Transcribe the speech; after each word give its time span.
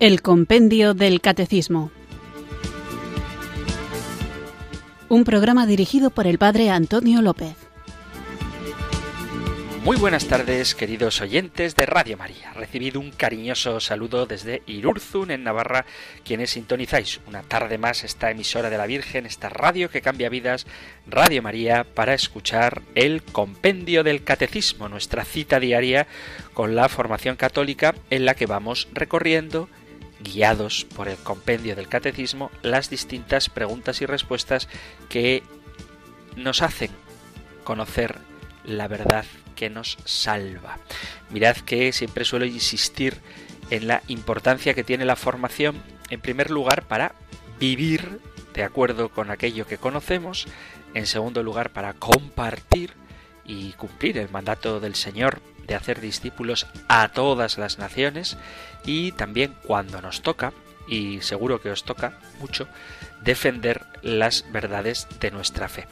El 0.00 0.22
Compendio 0.22 0.94
del 0.94 1.20
Catecismo. 1.20 1.90
Un 5.08 5.24
programa 5.24 5.66
dirigido 5.66 6.10
por 6.10 6.28
el 6.28 6.38
Padre 6.38 6.70
Antonio 6.70 7.20
López. 7.20 7.56
Muy 9.82 9.96
buenas 9.96 10.26
tardes, 10.26 10.76
queridos 10.76 11.20
oyentes 11.20 11.74
de 11.74 11.84
Radio 11.84 12.16
María. 12.16 12.52
Recibido 12.52 13.00
un 13.00 13.10
cariñoso 13.10 13.80
saludo 13.80 14.26
desde 14.26 14.62
Irurzun, 14.66 15.32
en 15.32 15.42
Navarra, 15.42 15.84
quienes 16.24 16.50
sintonizáis 16.50 17.18
una 17.26 17.42
tarde 17.42 17.76
más 17.76 18.04
esta 18.04 18.30
emisora 18.30 18.70
de 18.70 18.78
la 18.78 18.86
Virgen, 18.86 19.26
esta 19.26 19.48
radio 19.48 19.90
que 19.90 20.00
cambia 20.00 20.28
vidas, 20.28 20.68
Radio 21.08 21.42
María, 21.42 21.82
para 21.82 22.14
escuchar 22.14 22.82
el 22.94 23.24
Compendio 23.24 24.04
del 24.04 24.22
Catecismo, 24.22 24.88
nuestra 24.88 25.24
cita 25.24 25.58
diaria 25.58 26.06
con 26.54 26.76
la 26.76 26.88
formación 26.88 27.34
católica 27.34 27.96
en 28.10 28.26
la 28.26 28.34
que 28.34 28.46
vamos 28.46 28.86
recorriendo 28.92 29.68
guiados 30.20 30.84
por 30.84 31.08
el 31.08 31.16
compendio 31.16 31.76
del 31.76 31.88
catecismo, 31.88 32.50
las 32.62 32.90
distintas 32.90 33.48
preguntas 33.48 34.00
y 34.02 34.06
respuestas 34.06 34.68
que 35.08 35.42
nos 36.36 36.62
hacen 36.62 36.90
conocer 37.64 38.18
la 38.64 38.88
verdad 38.88 39.24
que 39.54 39.70
nos 39.70 39.98
salva. 40.04 40.78
Mirad 41.30 41.56
que 41.56 41.92
siempre 41.92 42.24
suelo 42.24 42.46
insistir 42.46 43.18
en 43.70 43.88
la 43.88 44.02
importancia 44.08 44.74
que 44.74 44.84
tiene 44.84 45.04
la 45.04 45.16
formación, 45.16 45.82
en 46.10 46.20
primer 46.20 46.50
lugar, 46.50 46.84
para 46.84 47.14
vivir 47.58 48.20
de 48.54 48.62
acuerdo 48.62 49.08
con 49.10 49.30
aquello 49.30 49.66
que 49.66 49.78
conocemos, 49.78 50.46
en 50.94 51.06
segundo 51.06 51.42
lugar, 51.42 51.70
para 51.70 51.92
compartir 51.94 52.92
y 53.44 53.72
cumplir 53.72 54.18
el 54.18 54.30
mandato 54.30 54.80
del 54.80 54.94
Señor 54.94 55.40
de 55.68 55.74
hacer 55.76 56.00
discípulos 56.00 56.66
a 56.88 57.08
todas 57.10 57.58
las 57.58 57.78
naciones 57.78 58.36
y 58.84 59.12
también 59.12 59.54
cuando 59.62 60.02
nos 60.02 60.22
toca, 60.22 60.52
y 60.88 61.20
seguro 61.20 61.60
que 61.60 61.70
os 61.70 61.84
toca 61.84 62.18
mucho, 62.40 62.66
defender 63.22 63.84
las 64.02 64.50
verdades 64.50 65.06
de 65.20 65.30
nuestra 65.30 65.68
fe. 65.68 65.86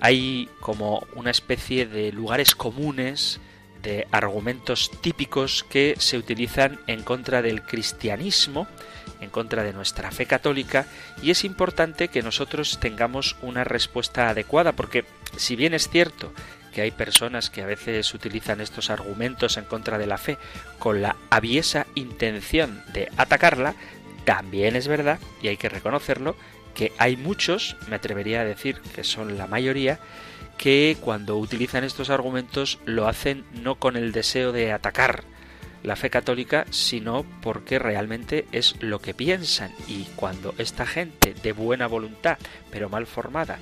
Hay 0.00 0.50
como 0.60 1.06
una 1.14 1.30
especie 1.30 1.86
de 1.86 2.12
lugares 2.12 2.54
comunes, 2.54 3.40
de 3.82 4.06
argumentos 4.10 4.90
típicos 5.00 5.64
que 5.64 5.94
se 5.98 6.16
utilizan 6.16 6.80
en 6.86 7.02
contra 7.02 7.42
del 7.42 7.62
cristianismo, 7.62 8.66
en 9.20 9.30
contra 9.30 9.62
de 9.62 9.72
nuestra 9.72 10.10
fe 10.10 10.26
católica, 10.26 10.86
y 11.22 11.30
es 11.30 11.44
importante 11.44 12.08
que 12.08 12.22
nosotros 12.22 12.78
tengamos 12.80 13.36
una 13.42 13.62
respuesta 13.62 14.28
adecuada, 14.28 14.72
porque 14.72 15.04
si 15.36 15.54
bien 15.54 15.74
es 15.74 15.88
cierto 15.88 16.32
que 16.72 16.82
hay 16.82 16.90
personas 16.90 17.50
que 17.50 17.62
a 17.62 17.66
veces 17.66 18.12
utilizan 18.14 18.60
estos 18.60 18.90
argumentos 18.90 19.56
en 19.56 19.64
contra 19.64 19.98
de 19.98 20.06
la 20.06 20.18
fe 20.18 20.38
con 20.78 21.02
la 21.02 21.16
aviesa 21.30 21.86
intención 21.94 22.82
de 22.92 23.10
atacarla, 23.16 23.74
también 24.24 24.76
es 24.76 24.88
verdad, 24.88 25.18
y 25.42 25.48
hay 25.48 25.56
que 25.56 25.68
reconocerlo, 25.68 26.36
que 26.74 26.92
hay 26.98 27.16
muchos, 27.16 27.76
me 27.88 27.96
atrevería 27.96 28.40
a 28.40 28.44
decir 28.44 28.80
que 28.94 29.04
son 29.04 29.36
la 29.36 29.46
mayoría, 29.46 30.00
que 30.58 30.96
cuando 31.00 31.36
utilizan 31.36 31.84
estos 31.84 32.10
argumentos 32.10 32.78
lo 32.84 33.08
hacen 33.08 33.44
no 33.52 33.76
con 33.76 33.96
el 33.96 34.12
deseo 34.12 34.52
de 34.52 34.72
atacar 34.72 35.24
la 35.82 35.96
fe 35.96 36.10
católica, 36.10 36.64
sino 36.70 37.24
porque 37.42 37.78
realmente 37.78 38.46
es 38.52 38.80
lo 38.80 39.00
que 39.00 39.14
piensan. 39.14 39.72
Y 39.88 40.04
cuando 40.14 40.54
esta 40.58 40.86
gente 40.86 41.34
de 41.34 41.52
buena 41.52 41.88
voluntad, 41.88 42.38
pero 42.70 42.88
mal 42.88 43.06
formada, 43.06 43.58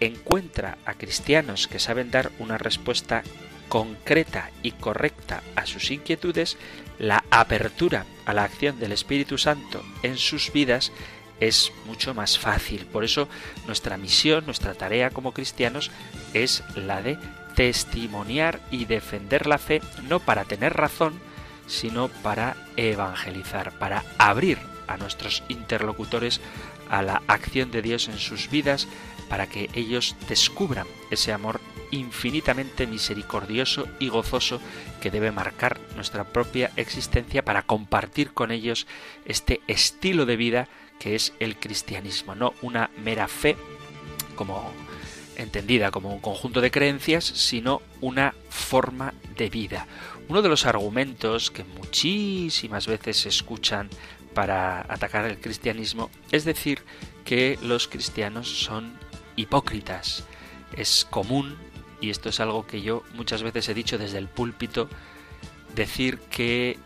encuentra 0.00 0.78
a 0.84 0.94
cristianos 0.94 1.68
que 1.68 1.78
saben 1.78 2.10
dar 2.10 2.30
una 2.38 2.58
respuesta 2.58 3.22
concreta 3.68 4.50
y 4.62 4.72
correcta 4.72 5.42
a 5.56 5.66
sus 5.66 5.90
inquietudes, 5.90 6.56
la 6.98 7.24
apertura 7.30 8.06
a 8.24 8.34
la 8.34 8.44
acción 8.44 8.78
del 8.78 8.92
Espíritu 8.92 9.38
Santo 9.38 9.82
en 10.02 10.16
sus 10.16 10.52
vidas 10.52 10.92
es 11.40 11.72
mucho 11.86 12.14
más 12.14 12.38
fácil. 12.38 12.86
Por 12.86 13.04
eso 13.04 13.28
nuestra 13.66 13.96
misión, 13.96 14.44
nuestra 14.46 14.74
tarea 14.74 15.10
como 15.10 15.32
cristianos 15.32 15.90
es 16.34 16.64
la 16.74 17.02
de 17.02 17.18
testimoniar 17.54 18.60
y 18.70 18.84
defender 18.84 19.46
la 19.46 19.58
fe, 19.58 19.82
no 20.08 20.20
para 20.20 20.44
tener 20.44 20.74
razón, 20.74 21.20
sino 21.66 22.08
para 22.08 22.56
evangelizar, 22.76 23.78
para 23.78 24.04
abrir 24.16 24.58
a 24.86 24.96
nuestros 24.96 25.42
interlocutores 25.48 26.40
a 26.88 27.02
la 27.02 27.22
acción 27.26 27.70
de 27.70 27.82
Dios 27.82 28.08
en 28.08 28.18
sus 28.18 28.50
vidas, 28.50 28.88
para 29.28 29.46
que 29.46 29.70
ellos 29.74 30.16
descubran 30.28 30.86
ese 31.10 31.32
amor 31.32 31.60
infinitamente 31.90 32.86
misericordioso 32.86 33.88
y 33.98 34.08
gozoso 34.08 34.60
que 35.00 35.10
debe 35.10 35.32
marcar 35.32 35.80
nuestra 35.96 36.24
propia 36.24 36.70
existencia 36.76 37.44
para 37.44 37.62
compartir 37.62 38.32
con 38.32 38.50
ellos 38.50 38.86
este 39.24 39.60
estilo 39.66 40.26
de 40.26 40.36
vida 40.36 40.68
que 40.98 41.14
es 41.14 41.32
el 41.38 41.56
cristianismo, 41.56 42.34
no 42.34 42.54
una 42.60 42.90
mera 43.02 43.28
fe 43.28 43.56
como 44.34 44.72
entendida 45.36 45.90
como 45.90 46.12
un 46.12 46.20
conjunto 46.20 46.60
de 46.60 46.70
creencias, 46.70 47.24
sino 47.24 47.80
una 48.00 48.34
forma 48.50 49.14
de 49.36 49.48
vida. 49.48 49.86
Uno 50.28 50.42
de 50.42 50.48
los 50.48 50.66
argumentos 50.66 51.50
que 51.50 51.64
muchísimas 51.64 52.86
veces 52.86 53.18
se 53.18 53.28
escuchan 53.28 53.88
para 54.34 54.80
atacar 54.92 55.24
el 55.24 55.38
cristianismo 55.38 56.10
es 56.30 56.44
decir 56.44 56.82
que 57.24 57.58
los 57.62 57.88
cristianos 57.88 58.48
son 58.48 58.92
hipócritas. 59.38 60.24
Es 60.76 61.06
común, 61.08 61.56
y 62.00 62.10
esto 62.10 62.28
es 62.28 62.40
algo 62.40 62.66
que 62.66 62.82
yo 62.82 63.02
muchas 63.14 63.42
veces 63.42 63.68
he 63.68 63.74
dicho 63.74 63.96
desde 63.96 64.18
el 64.18 64.28
púlpito, 64.28 64.88
decir 65.74 66.18
que 66.30 66.78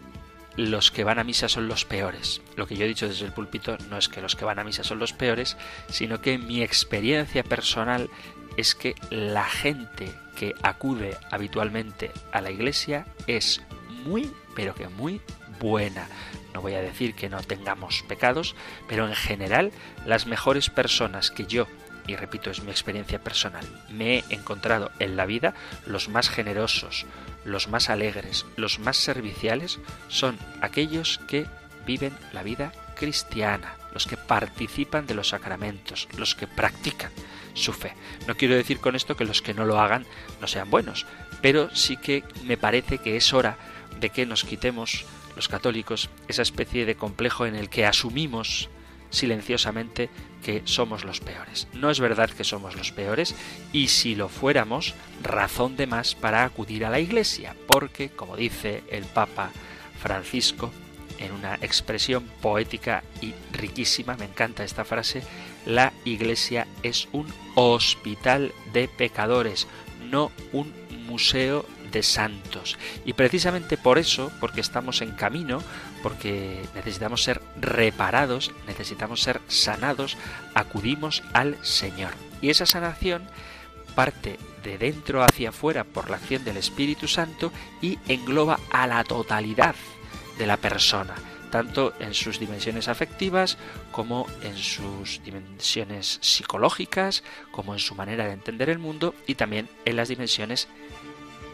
los 0.56 0.91
que 0.91 1.02
van 1.02 1.18
a 1.18 1.24
misa 1.24 1.48
son 1.48 1.66
los 1.66 1.84
peores. 1.84 2.42
Lo 2.56 2.66
que 2.66 2.76
yo 2.76 2.84
he 2.84 2.88
dicho 2.88 3.08
desde 3.08 3.24
el 3.24 3.32
púlpito 3.32 3.78
no 3.88 3.96
es 3.96 4.08
que 4.08 4.20
los 4.20 4.36
que 4.36 4.44
van 4.44 4.58
a 4.58 4.64
misa 4.64 4.84
son 4.84 4.98
los 4.98 5.12
peores, 5.12 5.56
sino 5.88 6.20
que 6.20 6.38
mi 6.38 6.62
experiencia 6.62 7.42
personal 7.42 8.10
es 8.56 8.74
que 8.74 8.94
la 9.10 9.44
gente 9.44 10.12
que 10.36 10.54
acude 10.62 11.16
habitualmente 11.30 12.10
a 12.32 12.42
la 12.42 12.50
iglesia 12.50 13.06
es 13.26 13.62
muy, 14.04 14.30
pero 14.54 14.74
que 14.74 14.88
muy 14.88 15.22
buena. 15.58 16.06
No 16.52 16.60
voy 16.60 16.74
a 16.74 16.82
decir 16.82 17.14
que 17.14 17.30
no 17.30 17.41
tengamos 17.41 18.04
pecados, 18.06 18.54
pero 18.88 19.08
en 19.08 19.14
general 19.14 19.72
las 20.04 20.26
mejores 20.26 20.68
personas 20.68 21.30
que 21.30 21.46
yo 21.46 21.66
y 22.06 22.16
repito, 22.16 22.50
es 22.50 22.62
mi 22.62 22.70
experiencia 22.70 23.22
personal, 23.22 23.64
me 23.90 24.18
he 24.18 24.24
encontrado 24.30 24.90
en 24.98 25.16
la 25.16 25.26
vida 25.26 25.54
los 25.86 26.08
más 26.08 26.28
generosos, 26.28 27.06
los 27.44 27.68
más 27.68 27.90
alegres, 27.90 28.46
los 28.56 28.78
más 28.78 28.96
serviciales, 28.96 29.78
son 30.08 30.38
aquellos 30.60 31.18
que 31.28 31.46
viven 31.86 32.16
la 32.32 32.42
vida 32.42 32.72
cristiana, 32.96 33.76
los 33.92 34.06
que 34.06 34.16
participan 34.16 35.06
de 35.06 35.14
los 35.14 35.28
sacramentos, 35.28 36.08
los 36.16 36.34
que 36.34 36.46
practican 36.46 37.10
su 37.54 37.72
fe. 37.72 37.94
No 38.26 38.36
quiero 38.36 38.54
decir 38.54 38.78
con 38.78 38.96
esto 38.96 39.16
que 39.16 39.24
los 39.24 39.42
que 39.42 39.54
no 39.54 39.64
lo 39.64 39.80
hagan 39.80 40.06
no 40.41 40.46
sean 40.46 40.70
buenos, 40.70 41.06
pero 41.41 41.74
sí 41.74 41.96
que 41.96 42.24
me 42.44 42.56
parece 42.56 42.98
que 42.98 43.16
es 43.16 43.32
hora 43.32 43.56
de 44.00 44.10
que 44.10 44.26
nos 44.26 44.44
quitemos 44.44 45.04
los 45.36 45.48
católicos 45.48 46.10
esa 46.28 46.42
especie 46.42 46.86
de 46.86 46.94
complejo 46.94 47.46
en 47.46 47.54
el 47.54 47.68
que 47.68 47.86
asumimos 47.86 48.68
silenciosamente 49.10 50.10
que 50.42 50.62
somos 50.64 51.04
los 51.04 51.20
peores. 51.20 51.69
No 51.72 51.91
es 51.91 52.00
verdad 52.00 52.30
que 52.30 52.44
somos 52.44 52.76
los 52.76 52.92
peores 52.92 53.34
y 53.72 53.88
si 53.88 54.14
lo 54.14 54.28
fuéramos, 54.28 54.94
razón 55.22 55.76
de 55.76 55.86
más 55.86 56.14
para 56.14 56.44
acudir 56.44 56.84
a 56.84 56.91
la 56.91 57.00
Iglesia, 57.00 57.54
porque, 57.66 58.10
como 58.10 58.36
dice 58.36 58.83
el 58.91 59.04
Papa 59.04 59.50
Francisco, 60.00 60.72
en 61.18 61.33
una 61.33 61.54
expresión 61.56 62.24
poética 62.41 63.04
y 63.21 63.33
riquísima, 63.53 64.16
me 64.16 64.24
encanta 64.24 64.65
esta 64.65 64.84
frase, 64.84 65.22
la 65.66 65.92
Iglesia 66.04 66.66
es 66.83 67.09
un 67.12 67.33
hospital 67.54 68.53
de 68.72 68.89
pecadores, 68.89 69.68
no 70.10 70.33
un 70.53 70.72
museo 71.06 71.65
de 71.92 72.03
santos. 72.03 72.78
Y 73.04 73.12
precisamente 73.12 73.77
por 73.77 73.98
eso, 73.98 74.33
porque 74.41 74.60
estamos 74.60 75.03
en 75.03 75.12
camino, 75.12 75.62
porque 76.03 76.65
necesitamos 76.75 77.22
ser 77.22 77.41
reparados, 77.60 78.53
necesitamos 78.66 79.22
ser 79.22 79.41
sanados, 79.49 80.16
acudimos 80.54 81.22
al 81.33 81.57
Señor. 81.65 82.13
Y 82.41 82.51
esa 82.51 82.66
sanación 82.66 83.22
parte 83.95 84.39
de 84.65 84.78
dentro 84.78 85.22
hacia 85.22 85.51
afuera 85.51 85.84
por 85.84 86.10
la 86.10 86.16
acción 86.16 86.45
del 86.45 86.57
Espíritu 86.57 87.09
Santo 87.09 87.53
y 87.81 87.99
engloba 88.09 88.59
a 88.71 88.87
la 88.87 89.04
totalidad 89.04 89.75
de 90.39 90.47
la 90.47 90.57
persona, 90.57 91.15
tanto 91.51 91.93
en 92.01 92.15
sus 92.15 92.39
dimensiones 92.39 92.89
afectivas 92.89 93.59
como 93.91 94.27
en 94.43 94.57
sus 94.57 95.22
dimensiones 95.22 96.19
psicológicas, 96.22 97.22
como 97.51 97.75
en 97.75 97.81
su 97.81 97.95
manera 97.95 98.25
de 98.27 98.33
entender 98.33 98.71
el 98.71 98.78
mundo 98.78 99.15
y 99.27 99.34
también 99.34 99.69
en 99.84 99.97
las 99.97 100.09
dimensiones 100.09 100.69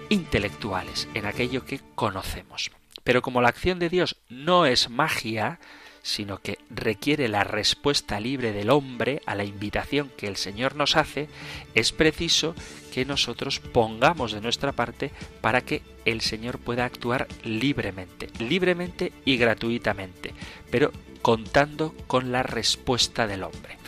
intelectuales, 0.08 1.08
en 1.14 1.26
aquello 1.26 1.64
que 1.64 1.80
conocemos. 1.94 2.70
Pero 3.08 3.22
como 3.22 3.40
la 3.40 3.48
acción 3.48 3.78
de 3.78 3.88
Dios 3.88 4.16
no 4.28 4.66
es 4.66 4.90
magia, 4.90 5.60
sino 6.02 6.42
que 6.42 6.58
requiere 6.68 7.28
la 7.28 7.42
respuesta 7.42 8.20
libre 8.20 8.52
del 8.52 8.68
hombre 8.68 9.22
a 9.24 9.34
la 9.34 9.44
invitación 9.44 10.12
que 10.14 10.26
el 10.26 10.36
Señor 10.36 10.76
nos 10.76 10.94
hace, 10.94 11.30
es 11.74 11.92
preciso 11.92 12.54
que 12.92 13.06
nosotros 13.06 13.60
pongamos 13.60 14.32
de 14.32 14.42
nuestra 14.42 14.72
parte 14.72 15.10
para 15.40 15.62
que 15.62 15.80
el 16.04 16.20
Señor 16.20 16.58
pueda 16.58 16.84
actuar 16.84 17.28
libremente, 17.44 18.28
libremente 18.40 19.14
y 19.24 19.38
gratuitamente, 19.38 20.34
pero 20.70 20.92
contando 21.22 21.94
con 22.08 22.30
la 22.30 22.42
respuesta 22.42 23.26
del 23.26 23.44
hombre. 23.44 23.78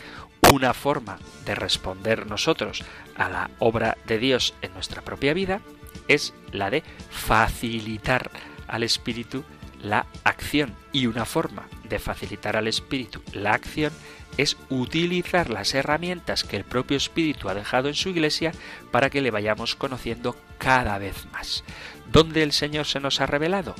Una 0.51 0.73
forma 0.73 1.19
de 1.45 1.53
responder 1.53 2.25
nosotros 2.25 2.83
a 3.15 3.29
la 3.29 3.51
obra 3.59 3.99
de 4.07 4.17
Dios 4.17 4.55
en 4.63 4.73
nuestra 4.73 5.03
propia 5.03 5.35
vida 5.35 5.61
es 6.07 6.33
la 6.51 6.71
de 6.71 6.83
facilitar 7.11 8.31
al 8.71 8.83
Espíritu 8.83 9.43
la 9.83 10.07
acción. 10.23 10.73
Y 10.91 11.05
una 11.05 11.25
forma 11.25 11.67
de 11.87 11.99
facilitar 11.99 12.57
al 12.57 12.67
Espíritu 12.67 13.21
la 13.33 13.53
acción 13.53 13.93
es 14.37 14.57
utilizar 14.69 15.49
las 15.49 15.73
herramientas 15.73 16.43
que 16.43 16.55
el 16.55 16.63
propio 16.63 16.97
Espíritu 16.97 17.49
ha 17.49 17.53
dejado 17.53 17.89
en 17.89 17.95
su 17.95 18.09
iglesia 18.09 18.53
para 18.91 19.09
que 19.09 19.21
le 19.21 19.31
vayamos 19.31 19.75
conociendo 19.75 20.35
cada 20.57 20.97
vez 20.97 21.27
más. 21.31 21.63
¿Dónde 22.11 22.43
el 22.43 22.53
Señor 22.53 22.85
se 22.85 22.99
nos 22.99 23.21
ha 23.21 23.25
revelado? 23.25 23.75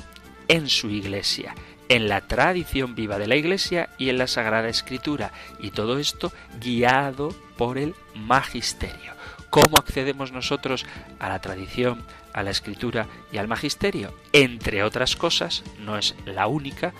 En 0.48 0.68
su 0.68 0.90
iglesia, 0.90 1.54
en 1.88 2.08
la 2.08 2.20
tradición 2.22 2.94
viva 2.94 3.18
de 3.18 3.26
la 3.26 3.36
iglesia 3.36 3.90
y 3.98 4.10
en 4.10 4.18
la 4.18 4.26
Sagrada 4.26 4.68
Escritura. 4.68 5.32
Y 5.58 5.70
todo 5.70 5.98
esto 5.98 6.32
guiado 6.60 7.34
por 7.56 7.78
el 7.78 7.94
magisterio. 8.14 9.21
¿Cómo 9.52 9.76
accedemos 9.76 10.32
nosotros 10.32 10.86
a 11.18 11.28
la 11.28 11.42
tradición, 11.42 12.02
a 12.32 12.42
la 12.42 12.48
escritura 12.48 13.06
y 13.30 13.36
al 13.36 13.48
magisterio? 13.48 14.14
Entre 14.32 14.82
otras 14.82 15.14
cosas, 15.14 15.62
no 15.78 15.98
es 15.98 16.14
la 16.24 16.46
única, 16.46 16.94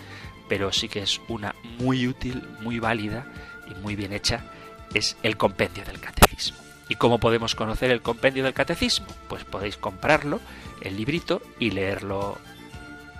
pero 0.47 0.71
sí 0.71 0.87
que 0.87 1.01
es 1.01 1.19
una 1.29 1.55
muy 1.79 2.05
útil, 2.05 2.47
muy 2.61 2.77
válida 2.77 3.25
y 3.67 3.73
muy 3.81 3.95
bien 3.95 4.13
hecha, 4.13 4.41
es 4.93 5.17
el 5.23 5.35
compendio 5.35 5.83
del 5.83 5.99
catecismo. 5.99 6.59
¿Y 6.89 6.93
cómo 6.93 7.17
podemos 7.17 7.55
conocer 7.55 7.89
el 7.89 8.03
compendio 8.03 8.43
del 8.43 8.53
catecismo? 8.53 9.07
Pues 9.29 9.43
podéis 9.45 9.75
comprarlo, 9.75 10.39
el 10.81 10.95
librito, 10.95 11.41
y 11.57 11.71
leerlo 11.71 12.37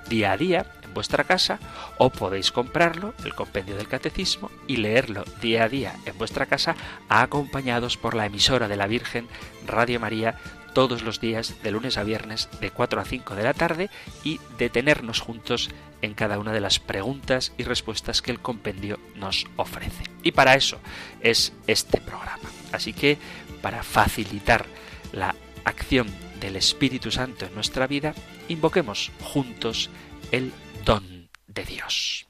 día 0.09 0.33
a 0.33 0.37
día 0.37 0.67
vuestra 0.93 1.23
casa, 1.23 1.59
o 1.97 2.09
podéis 2.09 2.51
comprarlo, 2.51 3.13
el 3.23 3.35
compendio 3.35 3.75
del 3.75 3.87
catecismo, 3.87 4.51
y 4.67 4.77
leerlo 4.77 5.23
día 5.41 5.63
a 5.63 5.69
día 5.69 5.95
en 6.05 6.17
vuestra 6.17 6.45
casa, 6.45 6.75
acompañados 7.09 7.97
por 7.97 8.15
la 8.15 8.25
emisora 8.25 8.67
de 8.67 8.77
la 8.77 8.87
Virgen 8.87 9.27
Radio 9.65 9.99
María 9.99 10.35
todos 10.73 11.03
los 11.03 11.19
días 11.21 11.61
de 11.63 11.71
lunes 11.71 11.97
a 11.97 12.03
viernes 12.03 12.49
de 12.59 12.71
4 12.71 12.99
a 12.99 13.05
5 13.05 13.35
de 13.35 13.43
la 13.43 13.53
tarde 13.53 13.89
y 14.23 14.39
detenernos 14.57 15.21
juntos 15.21 15.69
en 16.01 16.13
cada 16.13 16.39
una 16.39 16.51
de 16.51 16.59
las 16.59 16.79
preguntas 16.79 17.53
y 17.57 17.63
respuestas 17.63 18.21
que 18.21 18.31
el 18.31 18.39
compendio 18.39 18.99
nos 19.15 19.45
ofrece. 19.55 20.03
Y 20.23 20.31
para 20.31 20.55
eso 20.55 20.79
es 21.21 21.53
este 21.67 22.01
programa. 22.01 22.49
Así 22.71 22.91
que 22.91 23.17
para 23.61 23.83
facilitar 23.83 24.65
la 25.11 25.35
acción 25.63 26.07
del 26.41 26.57
Espíritu 26.57 27.11
Santo 27.11 27.45
en 27.45 27.55
nuestra 27.55 27.87
vida, 27.87 28.13
invoquemos 28.49 29.11
juntos 29.21 29.89
el 30.31 30.51
don 30.85 31.29
de 31.47 31.63
Dios. 31.65 32.27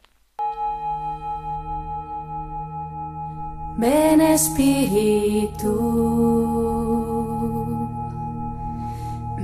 Ven 3.77 4.21
Espíritu. 4.21 5.73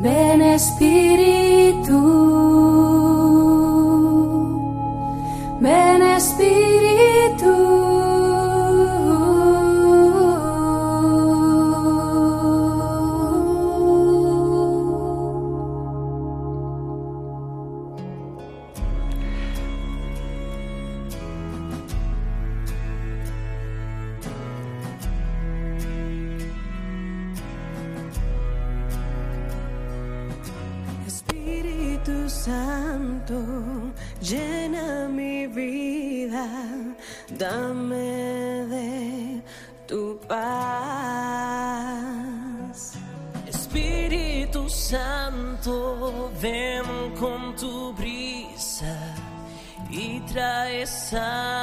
Ven 0.02 0.42
Espíritu, 0.42 2.00
ven 5.60 6.02
Espíritu. 6.02 6.89
cabeça. 50.80 51.59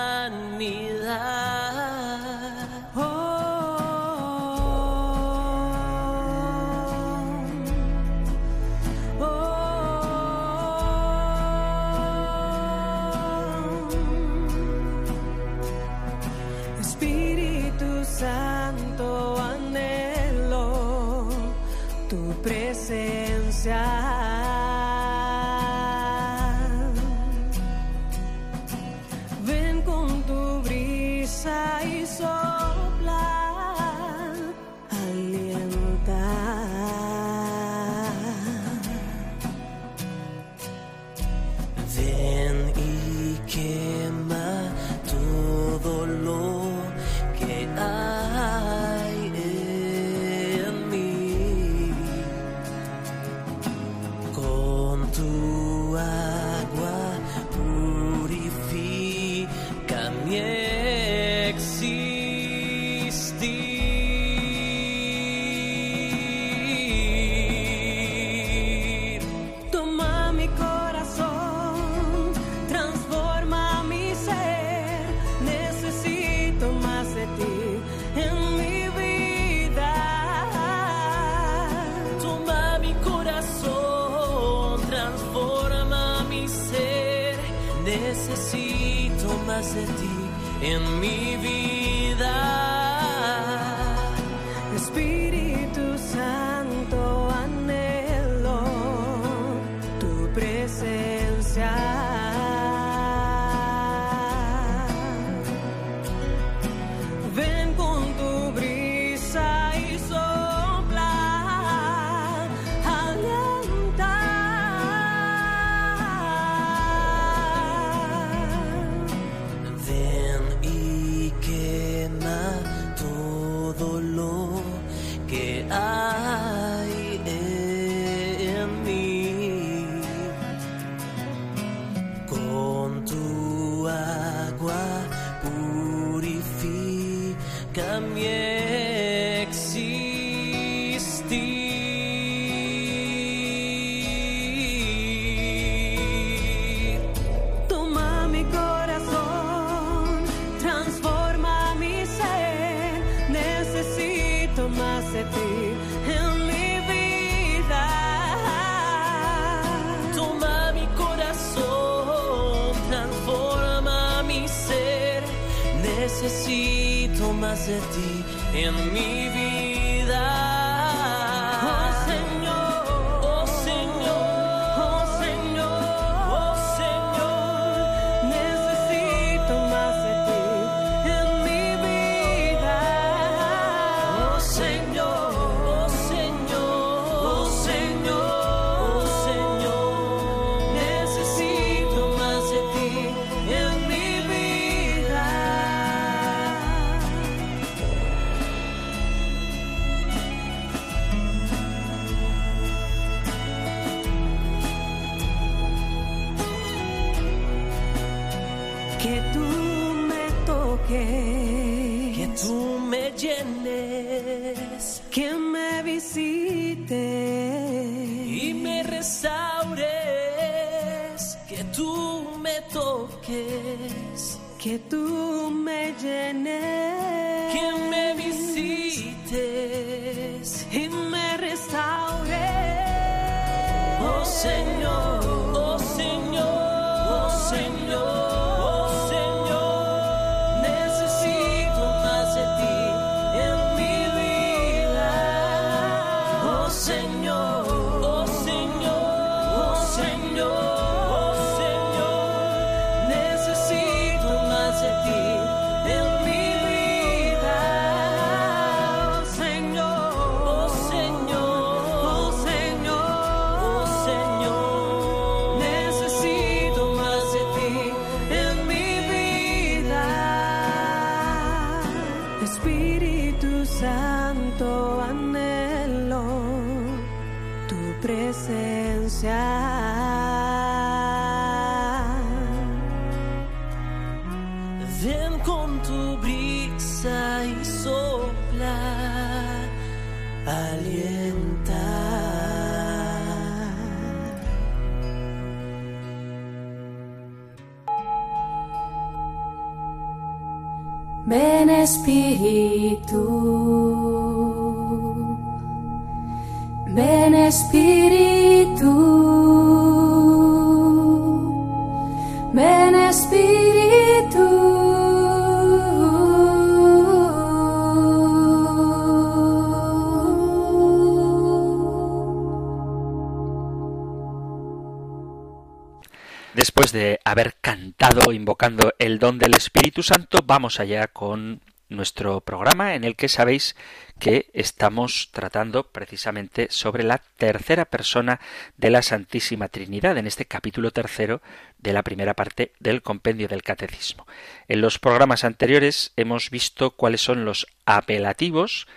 El 328.98 329.18
don 329.18 329.38
del 329.38 329.54
Espíritu 329.54 330.02
Santo, 330.02 330.40
vamos 330.44 330.80
allá 330.80 331.06
con 331.08 331.60
nuestro 331.88 332.40
programa 332.40 332.94
en 332.94 333.04
el 333.04 333.14
que 333.14 333.28
sabéis 333.28 333.76
que 334.18 334.50
estamos 334.54 335.30
tratando 335.32 335.92
precisamente 335.92 336.66
sobre 336.70 337.04
la 337.04 337.18
tercera 337.18 337.84
persona 337.84 338.40
de 338.76 338.90
la 338.90 339.02
Santísima 339.02 339.68
Trinidad, 339.68 340.18
en 340.18 340.26
este 340.26 340.46
capítulo 340.46 340.90
tercero 340.90 341.42
de 341.78 341.92
la 341.92 342.02
primera 342.02 342.34
parte 342.34 342.72
del 342.80 343.02
compendio 343.02 343.46
del 343.46 343.62
Catecismo. 343.62 344.26
En 344.66 344.80
los 344.80 344.98
programas 344.98 345.44
anteriores 345.44 346.12
hemos 346.16 346.50
visto 346.50 346.90
cuáles 346.90 347.20
son 347.20 347.44
los 347.44 347.68
apelativos 347.84 348.88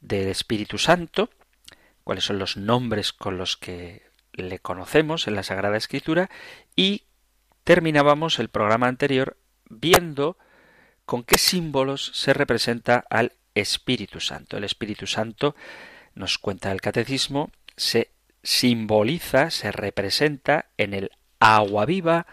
del 0.00 0.28
Espíritu 0.28 0.78
Santo, 0.78 1.30
cuáles 2.04 2.22
son 2.22 2.38
los 2.38 2.56
nombres 2.56 3.12
con 3.12 3.38
los 3.38 3.56
que 3.56 4.06
le 4.34 4.60
conocemos 4.60 5.26
en 5.26 5.34
la 5.34 5.42
Sagrada 5.42 5.76
Escritura 5.76 6.30
y 6.76 7.05
terminábamos 7.66 8.38
el 8.38 8.48
programa 8.48 8.86
anterior 8.86 9.36
viendo 9.68 10.38
con 11.04 11.24
qué 11.24 11.36
símbolos 11.36 12.12
se 12.14 12.32
representa 12.32 13.04
al 13.10 13.32
Espíritu 13.56 14.20
Santo. 14.20 14.56
El 14.56 14.62
Espíritu 14.62 15.08
Santo, 15.08 15.56
nos 16.14 16.38
cuenta 16.38 16.70
el 16.70 16.80
Catecismo, 16.80 17.50
se 17.76 18.12
simboliza, 18.44 19.50
se 19.50 19.72
representa 19.72 20.66
en 20.76 20.94
el 20.94 21.10
agua 21.40 21.86
viva, 21.86 22.28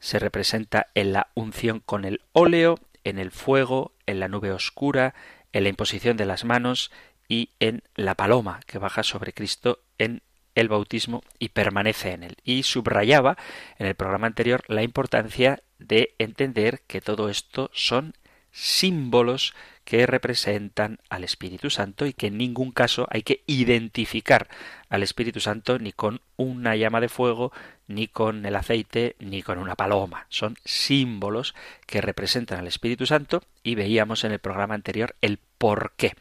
se 0.00 0.18
representa 0.18 0.88
en 0.94 1.14
la 1.14 1.28
unción 1.32 1.80
con 1.80 2.04
el 2.04 2.20
óleo, 2.32 2.78
en 3.04 3.18
el 3.18 3.30
fuego, 3.30 3.94
en 4.04 4.20
la 4.20 4.28
nube 4.28 4.52
oscura, 4.52 5.14
en 5.54 5.62
la 5.62 5.70
imposición 5.70 6.18
de 6.18 6.26
las 6.26 6.44
manos 6.44 6.92
y 7.26 7.52
en 7.58 7.84
la 7.94 8.16
paloma 8.16 8.60
que 8.66 8.76
baja 8.76 9.02
sobre 9.02 9.32
Cristo 9.32 9.80
en 9.96 10.20
el 10.54 10.68
bautismo 10.68 11.22
y 11.38 11.50
permanece 11.50 12.12
en 12.12 12.24
él. 12.24 12.36
Y 12.44 12.62
subrayaba 12.62 13.36
en 13.78 13.86
el 13.86 13.94
programa 13.94 14.26
anterior 14.26 14.62
la 14.68 14.82
importancia 14.82 15.62
de 15.78 16.14
entender 16.18 16.82
que 16.86 17.00
todo 17.00 17.28
esto 17.28 17.70
son 17.72 18.14
símbolos 18.52 19.52
que 19.84 20.06
representan 20.06 20.98
al 21.10 21.24
Espíritu 21.24 21.70
Santo 21.70 22.06
y 22.06 22.12
que 22.12 22.28
en 22.28 22.38
ningún 22.38 22.70
caso 22.70 23.06
hay 23.10 23.22
que 23.22 23.42
identificar 23.46 24.48
al 24.88 25.02
Espíritu 25.02 25.40
Santo 25.40 25.78
ni 25.78 25.92
con 25.92 26.20
una 26.36 26.76
llama 26.76 27.00
de 27.00 27.08
fuego, 27.08 27.52
ni 27.86 28.06
con 28.08 28.46
el 28.46 28.56
aceite, 28.56 29.16
ni 29.18 29.42
con 29.42 29.58
una 29.58 29.74
paloma. 29.74 30.26
Son 30.30 30.56
símbolos 30.64 31.54
que 31.86 32.00
representan 32.00 32.60
al 32.60 32.68
Espíritu 32.68 33.06
Santo 33.06 33.42
y 33.62 33.74
veíamos 33.74 34.24
en 34.24 34.32
el 34.32 34.38
programa 34.38 34.74
anterior 34.74 35.16
el 35.20 35.38
por 35.58 35.92
qué. 35.96 36.14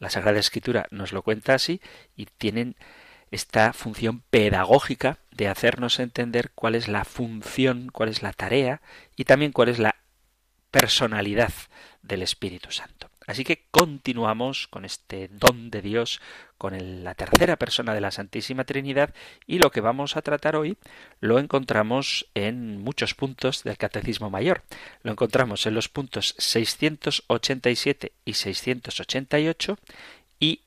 La 0.00 0.10
Sagrada 0.10 0.38
Escritura 0.38 0.86
nos 0.90 1.12
lo 1.12 1.22
cuenta 1.22 1.54
así 1.54 1.80
y 2.16 2.26
tienen 2.26 2.76
esta 3.30 3.72
función 3.72 4.22
pedagógica 4.30 5.18
de 5.30 5.48
hacernos 5.48 5.98
entender 5.98 6.50
cuál 6.54 6.74
es 6.74 6.88
la 6.88 7.04
función, 7.04 7.90
cuál 7.92 8.08
es 8.08 8.22
la 8.22 8.32
tarea 8.32 8.80
y 9.16 9.24
también 9.24 9.52
cuál 9.52 9.68
es 9.68 9.78
la 9.78 9.96
personalidad 10.70 11.52
del 12.02 12.22
Espíritu 12.22 12.70
Santo. 12.70 13.10
Así 13.28 13.44
que 13.44 13.66
continuamos 13.70 14.68
con 14.68 14.86
este 14.86 15.28
don 15.28 15.70
de 15.70 15.82
Dios, 15.82 16.22
con 16.56 17.04
la 17.04 17.14
tercera 17.14 17.56
persona 17.56 17.92
de 17.92 18.00
la 18.00 18.10
Santísima 18.10 18.64
Trinidad 18.64 19.14
y 19.46 19.58
lo 19.58 19.70
que 19.70 19.82
vamos 19.82 20.16
a 20.16 20.22
tratar 20.22 20.56
hoy 20.56 20.78
lo 21.20 21.38
encontramos 21.38 22.26
en 22.34 22.80
muchos 22.80 23.14
puntos 23.14 23.64
del 23.64 23.76
Catecismo 23.76 24.30
Mayor. 24.30 24.62
Lo 25.02 25.12
encontramos 25.12 25.66
en 25.66 25.74
los 25.74 25.90
puntos 25.90 26.36
687 26.38 28.12
y 28.24 28.32
688 28.32 29.78
y 30.40 30.62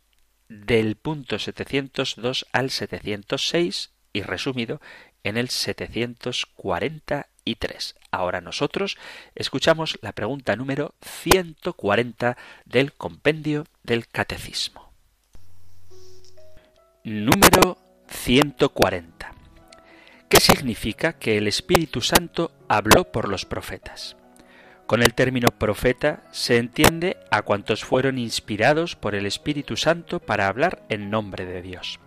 del 0.52 0.98
punto 0.98 1.40
702 1.40 2.46
al 2.52 2.70
706 2.70 3.92
y 4.12 4.24
resumido 4.24 4.82
en 5.24 5.38
el 5.38 5.48
743. 5.50 7.96
Ahora 8.12 8.42
nosotros 8.42 8.98
escuchamos 9.34 9.98
la 10.02 10.12
pregunta 10.12 10.58
número 10.58 10.94
140 11.02 12.36
del 12.66 12.92
compendio 12.92 13.66
del 13.84 14.10
Catecismo. 14.10 14.92
Número 17.06 17.78
140. 18.10 19.34
¿Qué 20.28 20.42
significa 20.42 21.14
que 21.14 21.38
el 21.38 21.48
Espíritu 21.48 22.02
Santo 22.02 22.52
habló 22.68 23.10
por 23.12 23.30
los 23.30 23.46
profetas? 23.46 24.18
Con 24.92 25.04
el 25.04 25.14
término 25.14 25.48
profeta 25.58 26.22
se 26.32 26.58
entiende 26.58 27.16
a 27.32 27.44
cuantos 27.44 27.86
fueron 27.86 28.18
inspirados 28.18 28.98
por 28.98 29.16
el 29.16 29.26
Espíritu 29.26 29.78
Santo 29.78 30.20
para 30.20 30.50
hablar 30.50 30.84
en 30.90 31.10
nombre 31.10 31.46
de 31.46 31.62
Dios. 31.62 32.02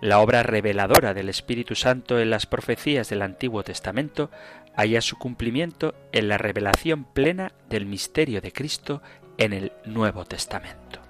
La 0.00 0.18
obra 0.18 0.42
reveladora 0.42 1.14
del 1.14 1.28
Espíritu 1.28 1.76
Santo 1.76 2.18
en 2.18 2.30
las 2.30 2.46
profecías 2.46 3.08
del 3.08 3.22
Antiguo 3.22 3.62
Testamento 3.62 4.32
halla 4.74 5.02
su 5.02 5.16
cumplimiento 5.18 5.94
en 6.10 6.26
la 6.26 6.36
revelación 6.36 7.04
plena 7.04 7.52
del 7.70 7.86
misterio 7.86 8.40
de 8.40 8.50
Cristo 8.50 9.02
en 9.38 9.52
el 9.52 9.70
Nuevo 9.84 10.24
Testamento. 10.24 11.05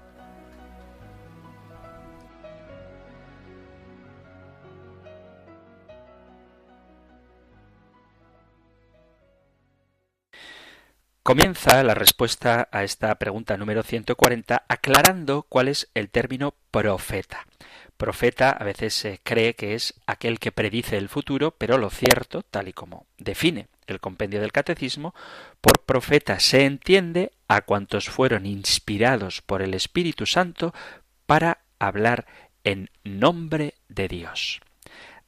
Comienza 11.27 11.83
la 11.83 11.93
respuesta 11.93 12.69
a 12.71 12.85
esta 12.85 13.13
pregunta 13.15 13.57
número 13.57 13.83
140 13.83 14.63
aclarando 14.69 15.45
cuál 15.49 15.67
es 15.67 15.89
el 15.93 16.09
término 16.09 16.53
profeta. 16.71 17.45
Profeta 17.97 18.49
a 18.51 18.63
veces 18.63 18.93
se 18.93 19.19
cree 19.23 19.53
que 19.53 19.75
es 19.75 19.95
aquel 20.05 20.39
que 20.39 20.53
predice 20.53 20.95
el 20.95 21.09
futuro, 21.09 21.51
pero 21.51 21.77
lo 21.77 21.89
cierto, 21.89 22.43
tal 22.43 22.69
y 22.69 22.71
como 22.71 23.07
define 23.17 23.67
el 23.87 23.99
compendio 23.99 24.39
del 24.39 24.53
catecismo, 24.53 25.13
por 25.59 25.83
profeta 25.83 26.39
se 26.39 26.63
entiende 26.63 27.33
a 27.49 27.59
cuantos 27.59 28.07
fueron 28.07 28.45
inspirados 28.45 29.41
por 29.41 29.61
el 29.61 29.73
Espíritu 29.73 30.25
Santo 30.25 30.73
para 31.25 31.59
hablar 31.77 32.25
en 32.63 32.89
nombre 33.03 33.73
de 33.89 34.07
Dios. 34.07 34.61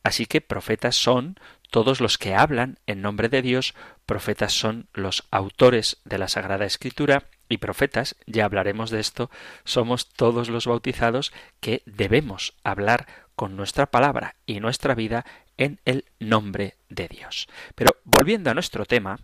Así 0.03 0.25
que 0.25 0.41
profetas 0.41 0.95
son 0.95 1.37
todos 1.69 2.01
los 2.01 2.17
que 2.17 2.35
hablan 2.35 2.79
en 2.87 3.01
nombre 3.01 3.29
de 3.29 3.41
Dios, 3.41 3.75
profetas 4.05 4.53
son 4.53 4.87
los 4.93 5.27
autores 5.29 5.97
de 6.03 6.17
la 6.17 6.27
Sagrada 6.27 6.65
Escritura 6.65 7.25
y 7.47 7.57
profetas, 7.57 8.15
ya 8.25 8.45
hablaremos 8.45 8.89
de 8.89 8.99
esto, 8.99 9.29
somos 9.65 10.09
todos 10.09 10.49
los 10.49 10.67
bautizados 10.67 11.31
que 11.59 11.83
debemos 11.85 12.55
hablar 12.63 13.07
con 13.35 13.55
nuestra 13.55 13.87
palabra 13.87 14.35
y 14.45 14.59
nuestra 14.59 14.95
vida 14.95 15.25
en 15.57 15.79
el 15.85 16.05
nombre 16.19 16.75
de 16.89 17.07
Dios. 17.07 17.47
Pero 17.75 17.91
volviendo 18.03 18.49
a 18.49 18.53
nuestro 18.53 18.85
tema, 18.85 19.19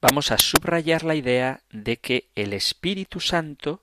vamos 0.00 0.30
a 0.30 0.38
subrayar 0.38 1.04
la 1.04 1.14
idea 1.14 1.62
de 1.70 1.98
que 1.98 2.30
el 2.34 2.52
Espíritu 2.52 3.20
Santo 3.20 3.82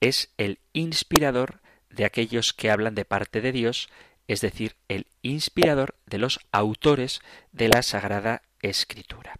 es 0.00 0.32
el 0.38 0.58
inspirador 0.72 1.60
de 1.90 2.04
aquellos 2.04 2.52
que 2.52 2.70
hablan 2.70 2.94
de 2.94 3.04
parte 3.04 3.40
de 3.40 3.52
Dios, 3.52 3.88
es 4.30 4.40
decir, 4.42 4.76
el 4.86 5.08
inspirador 5.22 5.96
de 6.06 6.18
los 6.18 6.38
autores 6.52 7.20
de 7.50 7.68
la 7.68 7.82
Sagrada 7.82 8.42
Escritura. 8.62 9.34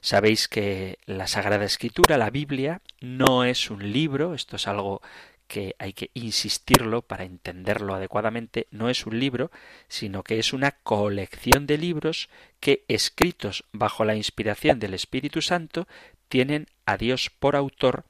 Sabéis 0.00 0.46
que 0.46 1.00
la 1.04 1.26
Sagrada 1.26 1.64
Escritura, 1.64 2.16
la 2.16 2.30
Biblia, 2.30 2.80
no 3.00 3.42
es 3.42 3.70
un 3.72 3.90
libro, 3.90 4.34
esto 4.34 4.54
es 4.54 4.68
algo 4.68 5.02
que 5.48 5.74
hay 5.80 5.94
que 5.94 6.12
insistirlo 6.14 7.02
para 7.02 7.24
entenderlo 7.24 7.96
adecuadamente, 7.96 8.68
no 8.70 8.88
es 8.88 9.04
un 9.04 9.18
libro, 9.18 9.50
sino 9.88 10.22
que 10.22 10.38
es 10.38 10.52
una 10.52 10.70
colección 10.70 11.66
de 11.66 11.78
libros 11.78 12.28
que, 12.60 12.84
escritos 12.86 13.64
bajo 13.72 14.04
la 14.04 14.14
inspiración 14.14 14.78
del 14.78 14.94
Espíritu 14.94 15.42
Santo, 15.42 15.88
tienen 16.28 16.68
a 16.84 16.96
Dios 16.96 17.30
por 17.36 17.56
autor 17.56 18.04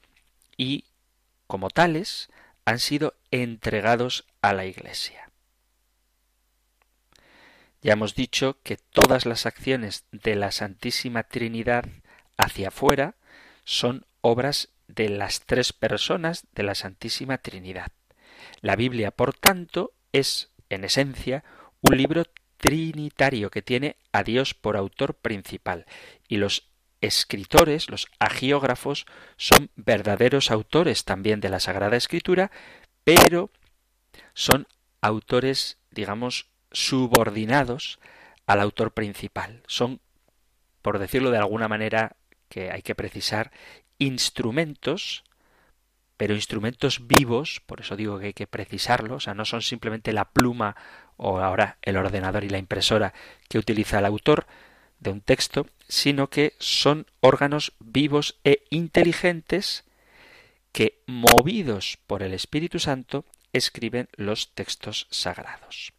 y, 0.55 0.83
como 1.47 1.71
tales, 1.71 2.29
han 2.63 2.77
sido 2.77 3.15
entregados 3.31 4.23
a 4.43 4.53
la 4.53 4.67
Iglesia. 4.67 5.26
Ya 7.81 7.93
hemos 7.93 8.15
dicho 8.15 8.57
que 8.63 8.77
todas 8.77 9.25
las 9.25 9.45
acciones 9.45 10.05
de 10.11 10.35
la 10.35 10.51
Santísima 10.51 11.23
Trinidad 11.23 11.85
hacia 12.37 12.69
afuera 12.69 13.15
son 13.63 14.05
obras 14.21 14.69
de 14.87 15.09
las 15.09 15.41
tres 15.41 15.73
personas 15.73 16.45
de 16.53 16.63
la 16.63 16.75
Santísima 16.75 17.37
Trinidad. 17.37 17.91
La 18.61 18.75
Biblia, 18.75 19.11
por 19.11 19.33
tanto, 19.33 19.93
es, 20.11 20.51
en 20.69 20.83
esencia, 20.83 21.43
un 21.81 21.97
libro 21.97 22.23
trinitario 22.57 23.51
que 23.51 23.61
tiene 23.61 23.97
a 24.11 24.23
Dios 24.23 24.53
por 24.53 24.77
autor 24.77 25.13
principal 25.13 25.85
y 26.27 26.37
los 26.37 26.69
escritores, 27.01 27.89
los 27.89 28.07
agiógrafos, 28.19 29.05
son 29.37 29.69
verdaderos 29.75 30.49
autores 30.49 31.05
también 31.05 31.39
de 31.41 31.49
la 31.49 31.59
Sagrada 31.59 31.95
Escritura, 31.95 32.51
pero 33.03 33.51
son 34.33 34.67
autores, 35.01 35.77
digamos, 35.91 36.49
subordinados 36.77 37.99
al 38.45 38.61
autor 38.61 38.91
principal. 38.91 39.63
Son, 39.65 39.99
por 40.83 40.99
decirlo 40.99 41.31
de 41.31 41.39
alguna 41.39 41.67
manera, 41.67 42.15
que 42.49 42.71
hay 42.71 42.83
que 42.83 42.93
precisar, 42.93 43.51
instrumentos, 43.97 45.23
pero 46.17 46.35
instrumentos 46.35 47.07
vivos, 47.07 47.61
por 47.65 47.81
eso 47.81 47.95
digo 47.95 48.19
que 48.19 48.27
hay 48.27 48.33
que 48.33 48.45
precisarlo, 48.45 49.15
o 49.15 49.19
sea, 49.19 49.33
no 49.33 49.43
son 49.43 49.63
simplemente 49.63 50.13
la 50.13 50.25
pluma 50.25 50.75
o 51.17 51.39
ahora 51.39 51.77
el 51.81 51.97
ordenador 51.97 52.43
y 52.43 52.49
la 52.49 52.59
impresora 52.59 53.13
que 53.49 53.57
utiliza 53.57 53.97
el 53.97 54.05
autor 54.05 54.45
de 54.99 55.09
un 55.09 55.21
texto, 55.21 55.65
sino 55.87 56.29
que 56.29 56.53
son 56.59 57.07
órganos 57.21 57.73
vivos 57.79 58.39
e 58.43 58.63
inteligentes 58.69 59.83
que, 60.71 61.01
movidos 61.07 61.97
por 62.05 62.21
el 62.21 62.35
Espíritu 62.35 62.77
Santo, 62.77 63.25
escriben 63.51 64.09
los 64.15 64.53
textos 64.53 65.07
sagrados. 65.09 65.96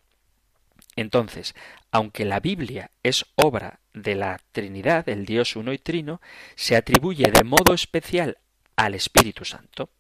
Entonces, 0.99 1.55
aunque 1.93 2.25
la 2.25 2.41
Biblia 2.41 2.91
es 3.05 3.25
obra 3.37 3.79
de 3.95 4.17
la 4.17 4.41
Trinidad, 4.51 5.09
el 5.09 5.27
Dios 5.27 5.55
uno 5.55 5.73
y 5.73 5.79
trino, 5.79 6.21
se 6.57 6.75
atribuye 6.75 7.31
de 7.31 7.45
modo 7.45 7.73
especial 7.73 8.39
al 8.75 8.97
Espíritu 8.97 9.45
Santo. 9.45 9.91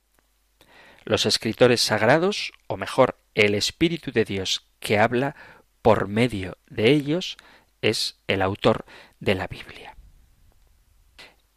Los 1.04 1.24
escritores 1.24 1.82
sagrados, 1.82 2.50
o 2.66 2.76
mejor, 2.76 3.16
el 3.36 3.54
Espíritu 3.54 4.10
de 4.10 4.24
Dios 4.24 4.66
que 4.80 4.98
habla 4.98 5.36
por 5.82 6.08
medio 6.08 6.58
de 6.66 6.90
ellos, 6.90 7.36
es 7.80 8.18
el 8.26 8.42
autor 8.42 8.84
de 9.20 9.36
la 9.36 9.46
Biblia. 9.46 9.94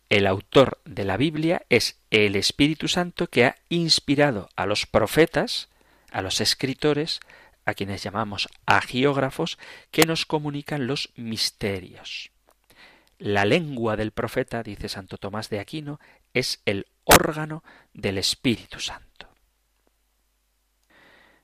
El 0.10 0.28
autor 0.28 0.80
de 0.86 1.04
la 1.04 1.18
Biblia 1.18 1.66
es 1.70 2.00
el 2.12 2.36
Espíritu 2.36 2.88
Santo 2.88 3.26
que 3.26 3.46
ha 3.46 3.56
inspirado 3.70 4.50
a 4.56 4.68
los 4.68 4.86
profetas, 4.86 5.70
a 6.12 6.22
los 6.22 6.42
escritores, 6.42 7.22
a 7.66 7.74
quienes 7.74 8.04
llamamos 8.04 8.48
agiógrafos, 8.66 9.58
que 9.92 10.06
nos 10.06 10.26
comunican 10.26 10.88
los 10.88 11.12
misterios. 11.16 12.32
La 13.20 13.46
lengua 13.46 13.96
del 13.98 14.12
profeta, 14.12 14.64
dice 14.64 14.90
Santo 14.90 15.18
Tomás 15.18 15.50
de 15.50 15.60
Aquino, 15.60 16.00
es 16.34 16.62
el 16.66 16.88
órgano 17.04 17.64
del 17.94 18.18
Espíritu 18.18 18.80
Santo. 18.80 19.30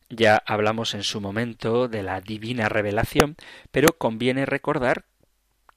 Ya 0.10 0.42
hablamos 0.46 0.94
en 0.94 1.04
su 1.04 1.20
momento 1.20 1.88
de 1.88 2.02
la 2.02 2.22
divina 2.22 2.70
revelación, 2.70 3.36
pero 3.72 3.98
conviene 3.98 4.46
recordar 4.46 5.06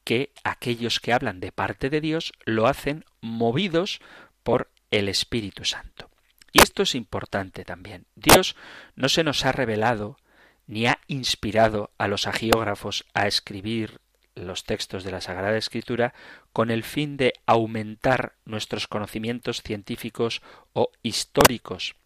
que 0.04 0.32
aquellos 0.44 1.00
que 1.00 1.12
hablan 1.12 1.40
de 1.40 1.52
parte 1.52 1.90
de 1.90 2.00
Dios 2.00 2.32
lo 2.44 2.66
hacen 2.66 3.04
movidos 3.20 4.00
por 4.42 4.70
el 4.90 5.08
Espíritu 5.08 5.64
Santo. 5.64 6.10
Y 6.52 6.62
esto 6.62 6.82
es 6.82 6.94
importante 6.94 7.64
también. 7.64 8.06
Dios 8.14 8.56
no 8.94 9.08
se 9.08 9.24
nos 9.24 9.44
ha 9.44 9.52
revelado 9.52 10.16
ni 10.70 10.86
ha 10.86 11.00
inspirado 11.08 11.90
a 11.98 12.06
los 12.06 12.28
agiógrafos 12.28 13.04
a 13.12 13.26
escribir 13.26 13.98
los 14.36 14.62
textos 14.62 15.02
de 15.02 15.10
la 15.10 15.20
Sagrada 15.20 15.56
Escritura 15.56 16.14
con 16.52 16.70
el 16.70 16.84
fin 16.84 17.16
de 17.16 17.32
aumentar 17.44 18.34
nuestros 18.44 18.86
conocimientos 18.86 19.62
científicos 19.62 20.42
o 20.72 20.92
históricos, 21.02 21.96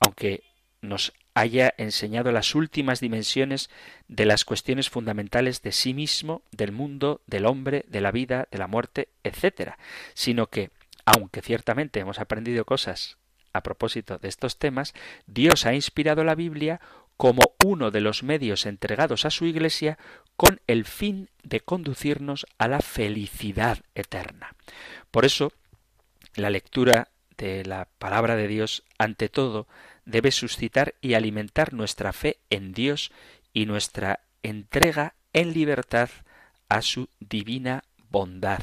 aunque 0.00 0.44
nos 0.80 1.12
haya 1.34 1.74
enseñado 1.76 2.32
las 2.32 2.54
últimas 2.54 3.00
dimensiones 3.00 3.68
de 4.08 4.24
las 4.24 4.46
cuestiones 4.46 4.88
fundamentales 4.88 5.60
de 5.60 5.72
sí 5.72 5.92
mismo, 5.92 6.40
del 6.52 6.72
mundo, 6.72 7.20
del 7.26 7.44
hombre, 7.44 7.84
de 7.86 8.00
la 8.00 8.12
vida, 8.12 8.48
de 8.50 8.56
la 8.56 8.66
muerte, 8.66 9.10
etc., 9.24 9.72
sino 10.14 10.46
que, 10.46 10.70
aunque 11.04 11.42
ciertamente 11.42 12.00
hemos 12.00 12.18
aprendido 12.18 12.64
cosas 12.64 13.18
a 13.52 13.62
propósito 13.62 14.18
de 14.18 14.28
estos 14.28 14.58
temas, 14.58 14.94
Dios 15.26 15.66
ha 15.66 15.74
inspirado 15.74 16.24
la 16.24 16.34
Biblia 16.34 16.80
como 17.20 17.52
uno 17.62 17.90
de 17.90 18.00
los 18.00 18.22
medios 18.22 18.64
entregados 18.64 19.26
a 19.26 19.30
su 19.30 19.44
Iglesia 19.44 19.98
con 20.36 20.62
el 20.66 20.86
fin 20.86 21.28
de 21.42 21.60
conducirnos 21.60 22.46
a 22.56 22.66
la 22.66 22.80
felicidad 22.80 23.80
eterna. 23.94 24.54
Por 25.10 25.26
eso, 25.26 25.52
la 26.34 26.48
lectura 26.48 27.08
de 27.36 27.66
la 27.66 27.88
palabra 27.98 28.36
de 28.36 28.48
Dios, 28.48 28.84
ante 28.96 29.28
todo, 29.28 29.68
debe 30.06 30.30
suscitar 30.30 30.94
y 31.02 31.12
alimentar 31.12 31.74
nuestra 31.74 32.14
fe 32.14 32.38
en 32.48 32.72
Dios 32.72 33.12
y 33.52 33.66
nuestra 33.66 34.20
entrega 34.42 35.12
en 35.34 35.52
libertad 35.52 36.08
a 36.70 36.80
su 36.80 37.10
divina 37.18 37.84
bondad, 38.08 38.62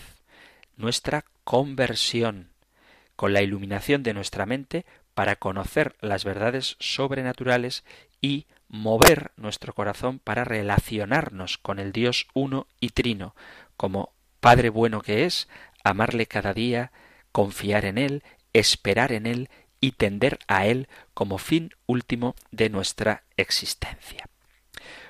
nuestra 0.78 1.26
conversión, 1.44 2.50
con 3.16 3.34
la 3.34 3.44
iluminación 3.44 4.02
de 4.02 4.16
nuestra 4.16 4.48
mente 4.48 4.84
para 5.18 5.36
conocer 5.36 5.96
las 6.00 6.26
verdades 6.26 6.76
sobrenaturales 6.80 7.84
y 8.22 8.46
mover 8.68 9.32
nuestro 9.36 9.74
corazón 9.74 10.20
para 10.20 10.44
relacionarnos 10.44 11.58
con 11.58 11.80
el 11.80 11.92
Dios 11.92 12.28
uno 12.36 12.68
y 12.80 12.90
trino, 12.90 13.36
como 13.78 14.14
Padre 14.42 14.70
bueno 14.70 15.02
que 15.02 15.26
es, 15.26 15.48
amarle 15.84 16.28
cada 16.28 16.54
día, 16.54 16.92
confiar 17.32 17.86
en 17.86 17.98
Él, 17.98 18.22
esperar 18.54 19.12
en 19.12 19.26
Él 19.26 19.50
y 19.82 19.94
tender 19.94 20.38
a 20.48 20.68
Él 20.68 20.88
como 21.16 21.40
fin 21.40 21.72
último 21.88 22.36
de 22.52 22.70
nuestra 22.70 23.24
existencia. 23.38 24.30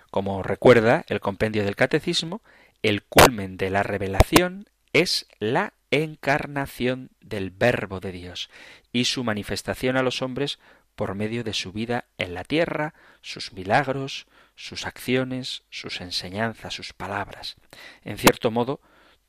Como 0.10 0.42
recuerda 0.42 1.04
el 1.10 1.20
compendio 1.20 1.66
del 1.66 1.76
Catecismo, 1.76 2.42
el 2.82 3.04
culmen 3.04 3.58
de 3.58 3.72
la 3.72 3.84
revelación 3.84 4.70
es 4.94 5.28
la 5.40 5.74
encarnación 5.92 7.12
del 7.22 7.52
Verbo 7.52 8.00
de 8.00 8.12
Dios 8.12 8.50
y 8.92 9.06
su 9.06 9.24
manifestación 9.24 9.98
a 9.98 10.04
los 10.04 10.22
hombres 10.22 10.60
por 10.96 11.16
medio 11.16 11.44
de 11.44 11.54
su 11.54 11.72
vida 11.72 12.06
en 12.18 12.34
la 12.34 12.44
tierra, 12.44 12.94
sus 13.22 13.54
milagros, 13.54 14.26
sus 14.56 14.86
acciones, 14.86 15.64
sus 15.70 16.02
enseñanzas, 16.02 16.74
sus 16.74 16.94
palabras. 16.94 17.56
En 18.04 18.18
cierto 18.18 18.50
modo, 18.50 18.82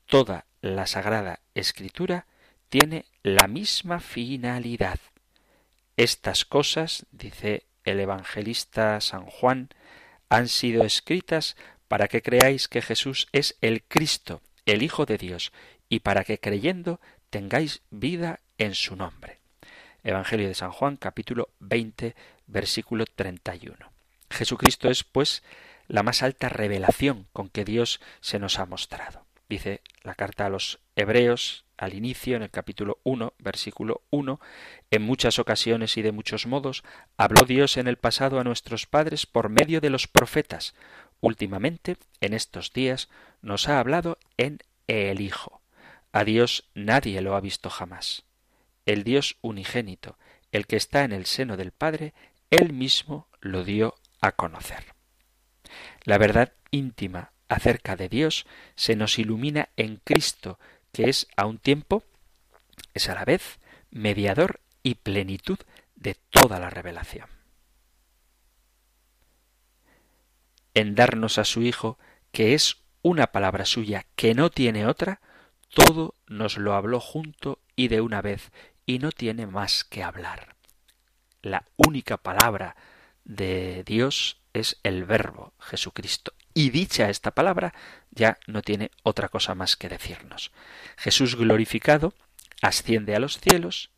toda 0.07 0.45
la 0.61 0.87
Sagrada 0.87 1.39
Escritura 1.53 2.25
tiene 2.69 3.05
la 3.23 3.47
misma 3.47 3.99
finalidad. 3.99 4.99
Estas 5.97 6.45
cosas, 6.45 7.05
dice 7.11 7.67
el 7.83 7.99
evangelista 7.99 8.99
San 9.01 9.25
Juan, 9.25 9.69
han 10.29 10.47
sido 10.47 10.83
escritas 10.83 11.55
para 11.87 12.07
que 12.07 12.21
creáis 12.21 12.67
que 12.67 12.81
Jesús 12.81 13.27
es 13.31 13.57
el 13.61 13.83
Cristo, 13.83 14.41
el 14.65 14.83
Hijo 14.83 15.05
de 15.05 15.17
Dios, 15.17 15.51
y 15.89 15.99
para 15.99 16.23
que 16.23 16.39
creyendo 16.39 17.01
tengáis 17.29 17.81
vida 17.89 18.39
en 18.57 18.75
su 18.75 18.95
nombre. 18.95 19.39
Evangelio 20.03 20.47
de 20.47 20.53
San 20.53 20.71
Juan, 20.71 20.95
capítulo 20.95 21.49
20, 21.59 22.15
versículo 22.47 23.05
31. 23.05 23.75
Jesucristo 24.29 24.89
es, 24.89 25.03
pues, 25.03 25.43
la 25.87 26.03
más 26.03 26.23
alta 26.23 26.47
revelación 26.47 27.27
con 27.33 27.49
que 27.49 27.65
Dios 27.65 27.99
se 28.21 28.39
nos 28.39 28.59
ha 28.59 28.65
mostrado. 28.65 29.25
Dice 29.49 29.81
la 30.03 30.13
carta 30.13 30.45
a 30.45 30.49
los 30.49 30.79
Hebreos 30.95 31.65
al 31.75 31.95
inicio, 31.95 32.35
en 32.35 32.43
el 32.43 32.51
capítulo 32.51 32.99
1, 33.03 33.33
versículo 33.39 34.01
1, 34.11 34.39
en 34.91 35.01
muchas 35.01 35.39
ocasiones 35.39 35.97
y 35.97 36.01
de 36.01 36.11
muchos 36.11 36.45
modos 36.45 36.83
habló 37.17 37.45
Dios 37.45 37.77
en 37.77 37.87
el 37.87 37.97
pasado 37.97 38.39
a 38.39 38.43
nuestros 38.43 38.85
padres 38.85 39.25
por 39.25 39.49
medio 39.49 39.81
de 39.81 39.89
los 39.89 40.07
profetas. 40.07 40.75
Últimamente, 41.21 41.97
en 42.21 42.33
estos 42.33 42.71
días, 42.73 43.09
nos 43.41 43.67
ha 43.69 43.79
hablado 43.79 44.19
en 44.37 44.59
el 44.87 45.21
Hijo. 45.21 45.58
A 46.11 46.23
Dios 46.23 46.69
nadie 46.73 47.21
lo 47.21 47.35
ha 47.35 47.41
visto 47.41 47.69
jamás. 47.69 48.23
El 48.85 49.03
Dios 49.03 49.37
unigénito, 49.41 50.17
el 50.51 50.65
que 50.65 50.75
está 50.75 51.03
en 51.03 51.11
el 51.11 51.25
seno 51.25 51.57
del 51.57 51.71
Padre, 51.71 52.13
él 52.49 52.73
mismo 52.73 53.27
lo 53.41 53.63
dio 53.63 53.95
a 54.21 54.31
conocer. 54.31 54.95
La 56.03 56.17
verdad 56.17 56.53
íntima 56.71 57.31
acerca 57.47 57.95
de 57.95 58.09
Dios 58.09 58.45
se 58.75 58.95
nos 58.95 59.19
ilumina 59.19 59.69
en 59.77 59.97
Cristo, 59.97 60.59
que 60.91 61.09
es 61.09 61.27
a 61.35 61.45
un 61.45 61.59
tiempo, 61.59 62.03
es 62.93 63.09
a 63.09 63.15
la 63.15 63.25
vez 63.25 63.59
mediador 63.91 64.61
y 64.81 64.95
plenitud 64.95 65.59
de 65.95 66.15
toda 66.15 66.59
la 66.59 66.69
revelación. 66.69 67.27
En 70.73 70.95
darnos 70.95 71.37
a 71.37 71.45
su 71.45 71.61
Hijo, 71.61 71.97
que 72.31 72.53
es 72.53 72.77
una 73.01 73.27
palabra 73.27 73.65
suya 73.65 74.05
que 74.15 74.33
no 74.33 74.49
tiene 74.49 74.85
otra, 74.85 75.19
todo 75.73 76.15
nos 76.27 76.57
lo 76.57 76.73
habló 76.73 76.99
junto 76.99 77.59
y 77.75 77.87
de 77.87 78.01
una 78.01 78.21
vez, 78.21 78.51
y 78.85 78.99
no 78.99 79.11
tiene 79.11 79.47
más 79.47 79.83
que 79.83 80.03
hablar. 80.03 80.55
La 81.41 81.65
única 81.77 82.17
palabra 82.17 82.75
de 83.23 83.83
Dios 83.85 84.37
es 84.53 84.79
el 84.83 85.05
Verbo 85.05 85.53
Jesucristo. 85.59 86.33
Y 86.53 86.71
dicha 86.71 87.09
esta 87.09 87.31
palabra, 87.31 87.73
ya 88.11 88.37
no 88.47 88.61
tiene 88.61 88.91
otra 89.03 89.29
cosa 89.29 89.55
más 89.55 89.77
que 89.77 89.87
decirnos. 89.87 90.51
Jesús 90.97 91.35
glorificado 91.35 92.13
asciende 92.61 93.15
a 93.15 93.19
los 93.19 93.39
cielos, 93.39 93.91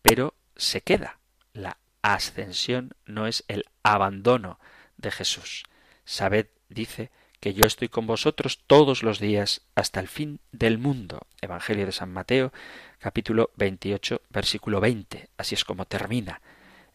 pero 0.00 0.34
se 0.56 0.80
queda. 0.80 1.18
La 1.52 1.78
ascensión 2.00 2.94
no 3.06 3.26
es 3.26 3.44
el 3.48 3.66
abandono 3.82 4.58
de 4.96 5.10
Jesús. 5.10 5.64
Sabed, 6.04 6.48
dice, 6.68 7.10
que 7.42 7.54
yo 7.54 7.66
estoy 7.66 7.88
con 7.88 8.06
vosotros 8.06 8.60
todos 8.68 9.02
los 9.02 9.18
días 9.18 9.62
hasta 9.74 9.98
el 9.98 10.06
fin 10.06 10.38
del 10.52 10.78
mundo. 10.78 11.26
Evangelio 11.40 11.84
de 11.84 11.90
San 11.90 12.12
Mateo, 12.12 12.52
capítulo 13.00 13.50
28, 13.56 14.22
versículo 14.30 14.80
20. 14.80 15.28
Así 15.36 15.56
es 15.56 15.64
como 15.64 15.84
termina 15.84 16.40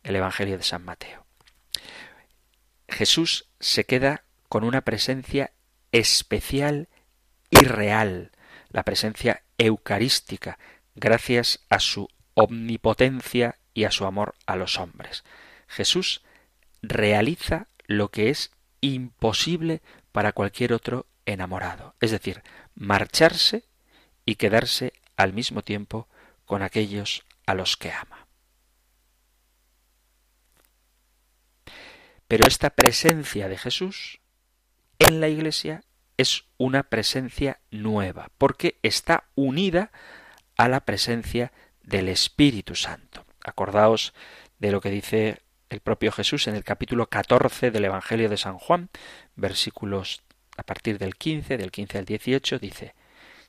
el 0.03 0.15
Evangelio 0.15 0.57
de 0.57 0.63
San 0.63 0.85
Mateo. 0.85 1.25
Jesús 2.87 3.49
se 3.59 3.85
queda 3.85 4.23
con 4.47 4.63
una 4.63 4.83
presencia 4.85 5.51
especial 5.91 6.87
y 7.49 7.65
real, 7.65 8.31
la 8.69 8.83
presencia 8.83 9.43
eucarística, 9.57 10.59
gracias 10.95 11.59
a 11.67 11.81
su 11.81 12.07
omnipotencia 12.35 13.57
y 13.73 13.83
a 13.83 13.91
su 13.91 14.05
amor 14.05 14.33
a 14.45 14.55
los 14.55 14.79
hombres. 14.79 15.25
Jesús 15.67 16.21
realiza 16.81 17.67
lo 17.85 18.11
que 18.11 18.29
es 18.29 18.51
imposible 18.79 19.81
para 20.17 20.31
cualquier 20.31 20.73
otro 20.73 21.05
enamorado, 21.27 21.93
es 22.01 22.09
decir, 22.09 22.41
marcharse 22.73 23.65
y 24.25 24.33
quedarse 24.33 24.93
al 25.15 25.31
mismo 25.31 25.61
tiempo 25.61 26.07
con 26.43 26.63
aquellos 26.63 27.23
a 27.45 27.53
los 27.53 27.77
que 27.77 27.91
ama. 27.91 28.25
Pero 32.27 32.47
esta 32.47 32.71
presencia 32.71 33.47
de 33.47 33.59
Jesús 33.59 34.19
en 34.97 35.21
la 35.21 35.27
Iglesia 35.27 35.83
es 36.17 36.45
una 36.57 36.81
presencia 36.81 37.59
nueva, 37.69 38.31
porque 38.39 38.79
está 38.81 39.25
unida 39.35 39.91
a 40.57 40.67
la 40.67 40.79
presencia 40.79 41.51
del 41.83 42.09
Espíritu 42.09 42.73
Santo. 42.73 43.23
Acordaos 43.43 44.15
de 44.57 44.71
lo 44.71 44.81
que 44.81 44.89
dice 44.89 45.43
el 45.69 45.79
propio 45.81 46.11
Jesús 46.11 46.47
en 46.47 46.55
el 46.55 46.63
capítulo 46.63 47.07
14 47.07 47.71
del 47.71 47.85
Evangelio 47.85 48.29
de 48.29 48.37
San 48.37 48.57
Juan, 48.57 48.89
versículos 49.35 50.21
a 50.55 50.63
partir 50.63 50.97
del 50.97 51.15
15, 51.15 51.57
del 51.57 51.71
15 51.71 51.97
al 51.99 52.05
18, 52.05 52.59
dice, 52.59 52.95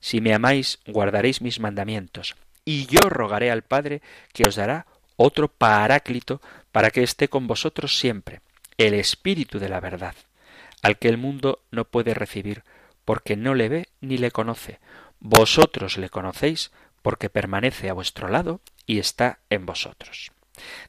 Si 0.00 0.20
me 0.20 0.34
amáis, 0.34 0.80
guardaréis 0.86 1.40
mis 1.40 1.60
mandamientos, 1.60 2.36
y 2.64 2.86
yo 2.86 3.00
rogaré 3.08 3.50
al 3.50 3.62
Padre 3.62 4.02
que 4.32 4.48
os 4.48 4.56
dará 4.56 4.86
otro 5.16 5.48
paráclito 5.48 6.40
para 6.72 6.90
que 6.90 7.02
esté 7.02 7.28
con 7.28 7.46
vosotros 7.46 7.98
siempre, 7.98 8.40
el 8.76 8.94
Espíritu 8.94 9.58
de 9.58 9.68
la 9.68 9.80
verdad, 9.80 10.14
al 10.82 10.98
que 10.98 11.08
el 11.08 11.18
mundo 11.18 11.60
no 11.70 11.84
puede 11.84 12.14
recibir, 12.14 12.62
porque 13.04 13.36
no 13.36 13.54
le 13.54 13.68
ve 13.68 13.88
ni 14.00 14.18
le 14.18 14.30
conoce. 14.30 14.80
Vosotros 15.18 15.96
le 15.96 16.10
conocéis, 16.10 16.70
porque 17.02 17.30
permanece 17.30 17.88
a 17.88 17.94
vuestro 17.94 18.28
lado 18.28 18.60
y 18.86 18.98
está 18.98 19.38
en 19.50 19.66
vosotros. 19.66 20.30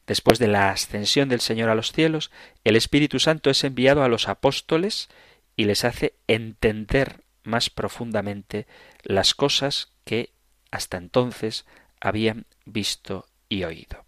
Después 0.08 0.40
de 0.40 0.48
la 0.48 0.72
ascensión 0.72 1.30
del 1.30 1.42
Señor 1.42 1.70
a 1.70 1.76
los 1.76 1.92
cielos, 1.92 2.32
el 2.64 2.76
Espíritu 2.76 3.20
Santo 3.20 3.50
es 3.50 3.64
enviado 3.64 4.04
a 4.04 4.10
los 4.10 4.28
apóstoles 4.28 5.10
y 5.56 5.66
les 5.66 5.84
hace 5.84 6.16
entender 6.28 7.24
más 7.44 7.70
profundamente 7.70 8.68
las 9.04 9.34
cosas 9.34 9.92
que 10.06 10.32
hasta 10.72 10.98
entonces 10.98 11.66
habían 12.00 12.46
visto 12.66 13.26
y 13.50 13.64
oído. 13.64 14.06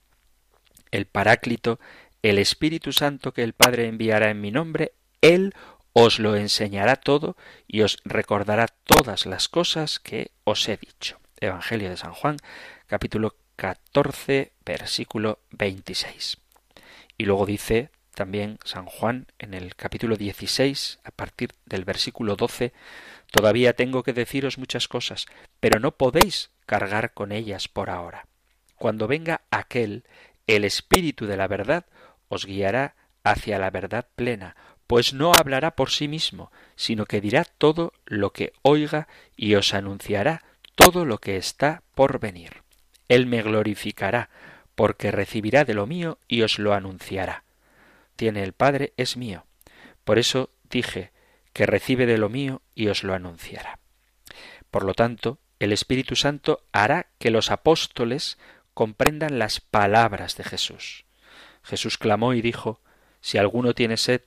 El 0.91 1.06
Paráclito, 1.06 1.80
el 2.21 2.38
Espíritu 2.38 2.91
Santo 2.91 3.34
que 3.34 3.43
el 3.43 3.54
Padre 3.54 3.88
enviará 3.88 4.30
en 4.30 4.41
mi 4.41 4.52
nombre, 4.52 4.93
Él 5.21 5.54
os 5.93 6.19
lo 6.19 6.36
enseñará 6.36 6.95
todo 6.95 7.36
y 7.67 7.82
os 7.82 7.97
recordará 8.06 8.67
todas 8.67 9.26
las 9.26 9.50
cosas 9.50 10.00
que 10.00 10.32
os 10.43 10.67
he 10.69 10.78
dicho. 10.78 11.19
Evangelio 11.38 11.89
de 11.89 11.97
San 11.97 12.13
Juan, 12.13 12.38
capítulo 12.88 13.36
14, 13.62 14.54
versículo 14.65 15.38
26. 15.52 16.39
Y 17.19 17.26
luego 17.26 17.45
dice 17.45 17.91
también 18.15 18.58
San 18.65 18.88
Juan 18.88 19.28
en 19.38 19.54
el 19.54 19.76
capítulo 19.76 20.15
16, 20.15 20.97
a 21.04 21.12
partir 21.12 21.52
del 21.67 21.86
versículo 21.86 22.36
12, 22.36 22.74
Todavía 23.30 23.74
tengo 23.74 24.02
que 24.02 24.13
deciros 24.13 24.58
muchas 24.58 24.88
cosas, 24.88 25.28
pero 25.60 25.80
no 25.80 25.91
podéis 25.91 26.50
cargar 26.65 27.13
con 27.13 27.32
ellas 27.32 27.67
por 27.67 27.91
ahora. 27.91 28.26
Cuando 28.78 29.08
venga 29.08 29.41
aquel, 29.52 30.06
el 30.47 30.65
Espíritu 30.65 31.28
de 31.28 31.38
la 31.38 31.47
verdad 31.47 31.86
os 32.30 32.47
guiará 32.47 32.95
hacia 33.24 33.60
la 33.60 33.69
verdad 33.69 34.08
plena, 34.15 34.56
pues 34.88 35.13
no 35.13 35.34
hablará 35.34 35.76
por 35.76 35.91
sí 35.91 36.08
mismo, 36.08 36.52
sino 36.76 37.06
que 37.06 37.21
dirá 37.21 37.45
todo 37.45 37.93
lo 38.06 38.34
que 38.34 38.54
oiga 38.63 39.08
y 39.38 39.54
os 39.54 39.76
anunciará 39.76 40.43
todo 40.74 41.06
lo 41.06 41.19
que 41.19 41.38
está 41.38 41.84
por 41.93 42.19
venir. 42.19 42.63
Él 43.12 43.26
me 43.26 43.41
glorificará, 43.41 44.30
porque 44.74 45.12
recibirá 45.12 45.65
de 45.65 45.74
lo 45.74 45.86
mío 45.86 46.17
y 46.30 46.43
os 46.43 46.60
lo 46.60 46.74
anunciará. 46.74 47.43
Tiene 48.15 48.41
el 48.41 48.54
Padre, 48.54 48.93
es 48.95 49.17
mío. 49.17 49.43
Por 50.06 50.17
eso 50.17 50.50
dije 50.69 51.12
que 51.52 51.65
recibe 51.65 52.06
de 52.06 52.17
lo 52.17 52.30
mío 52.30 52.62
y 52.74 52.88
os 52.88 53.04
lo 53.04 53.13
anunciará. 53.13 53.80
Por 54.69 54.86
lo 54.86 54.93
tanto, 54.93 55.39
el 55.60 55.74
Espíritu 55.74 56.15
Santo 56.15 56.63
hará 56.71 57.08
que 57.19 57.32
los 57.32 57.52
apóstoles 57.52 58.38
comprendan 58.74 59.39
las 59.39 59.60
palabras 59.60 60.38
de 60.38 60.45
Jesús. 60.45 61.04
Jesús 61.63 61.97
clamó 61.97 62.34
y 62.34 62.41
dijo, 62.41 62.80
Si 63.19 63.38
alguno 63.38 63.74
tiene 63.74 63.97
sed, 63.97 64.21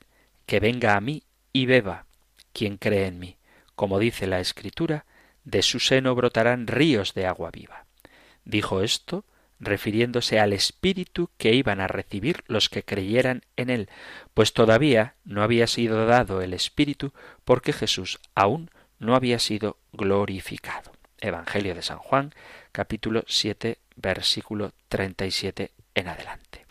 que 0.44 0.60
venga 0.60 0.94
a 0.94 1.00
mí 1.00 1.22
y 1.54 1.64
beba. 1.64 2.04
Quien 2.52 2.76
cree 2.76 3.06
en 3.06 3.18
mí, 3.18 3.38
como 3.76 3.98
dice 3.98 4.26
la 4.26 4.40
Escritura, 4.40 5.06
de 5.44 5.62
su 5.62 5.80
seno 5.80 6.14
brotarán 6.14 6.66
ríos 6.66 7.14
de 7.14 7.24
agua 7.24 7.50
viva. 7.50 7.86
Dijo 8.44 8.82
esto 8.82 9.24
refiriéndose 9.60 10.40
al 10.40 10.52
Espíritu 10.52 11.30
que 11.38 11.54
iban 11.54 11.80
a 11.80 11.88
recibir 11.88 12.44
los 12.46 12.68
que 12.68 12.82
creyeran 12.82 13.42
en 13.56 13.70
él, 13.70 13.88
pues 14.34 14.52
todavía 14.52 15.14
no 15.24 15.42
había 15.42 15.66
sido 15.66 16.06
dado 16.06 16.42
el 16.42 16.52
Espíritu 16.52 17.12
porque 17.44 17.72
Jesús 17.72 18.20
aún 18.34 18.70
no 18.98 19.14
había 19.14 19.38
sido 19.38 19.78
glorificado. 19.92 20.92
Evangelio 21.20 21.74
de 21.74 21.82
San 21.82 21.98
Juan, 21.98 22.34
capítulo 22.72 23.24
7, 23.26 23.78
versículo 23.96 24.72
37 24.88 25.72
en 25.94 26.08
adelante. 26.08 26.66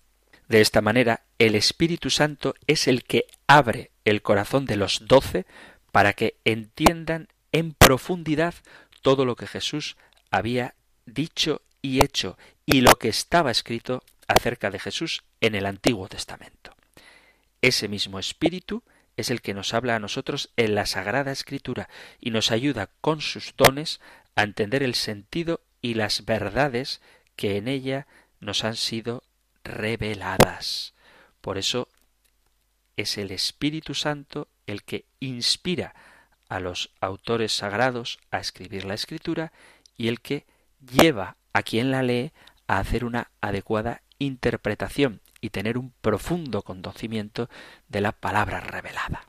De 0.48 0.62
esta 0.62 0.82
manera, 0.82 1.22
el 1.40 1.56
Espíritu 1.56 2.10
Santo 2.10 2.54
es 2.68 2.88
el 2.88 3.04
que 3.04 3.26
abre 3.48 3.92
el 4.06 4.22
corazón 4.22 4.66
de 4.66 4.76
los 4.76 5.08
doce 5.08 5.46
para 5.92 6.14
que 6.14 6.36
entiendan 6.44 7.30
en 7.52 7.74
profundidad 7.74 8.54
todo 9.02 9.26
lo 9.26 9.36
que 9.36 9.48
Jesús 9.48 9.96
había 10.30 10.76
dicho 11.06 11.62
y 11.82 12.02
hecho 12.02 12.38
y 12.66 12.82
lo 12.82 12.94
que 12.96 13.10
estaba 13.10 13.52
escrito 13.52 14.04
acerca 14.28 14.72
de 14.72 14.80
Jesús 14.80 15.24
en 15.42 15.56
el 15.56 15.66
Antiguo 15.66 16.08
Testamento. 16.08 16.76
Ese 17.62 17.88
mismo 17.88 18.20
Espíritu 18.20 18.84
es 19.18 19.30
el 19.30 19.42
que 19.42 19.54
nos 19.54 19.74
habla 19.74 19.96
a 19.96 20.00
nosotros 20.00 20.50
en 20.58 20.76
la 20.76 20.86
Sagrada 20.86 21.32
Escritura 21.32 21.90
y 22.20 22.32
nos 22.32 22.52
ayuda 22.52 22.90
con 23.02 23.22
sus 23.22 23.54
dones 23.56 24.00
a 24.36 24.44
entender 24.44 24.84
el 24.84 24.96
sentido 24.96 25.62
y 25.82 25.94
las 25.94 26.26
verdades 26.26 27.02
que 27.36 27.58
en 27.58 27.68
ella 27.68 28.08
nos 28.40 28.64
han 28.64 28.76
sido 28.76 29.24
reveladas. 29.64 30.94
Por 31.42 31.58
eso 31.58 31.88
es 32.98 33.18
el 33.18 33.32
Espíritu 33.32 33.94
Santo 33.94 34.48
el 34.68 34.84
que 34.84 35.06
inspira 35.20 35.94
a 36.50 36.60
los 36.60 36.92
autores 37.02 37.52
sagrados 37.52 38.20
a 38.32 38.40
escribir 38.40 38.86
la 38.86 38.94
escritura 38.94 39.52
y 39.98 40.08
el 40.08 40.22
que 40.22 40.46
lleva 40.92 41.38
a 41.54 41.64
quien 41.64 41.92
la 41.92 42.04
lee 42.04 42.32
a 42.68 42.80
hacer 42.80 43.06
una 43.06 43.32
adecuada 43.42 44.02
interpretación 44.20 45.22
y 45.42 45.50
tener 45.50 45.78
un 45.78 45.94
profundo 46.02 46.62
conocimiento 46.62 47.50
de 47.90 48.02
la 48.02 48.12
palabra 48.12 48.60
revelada. 48.60 49.28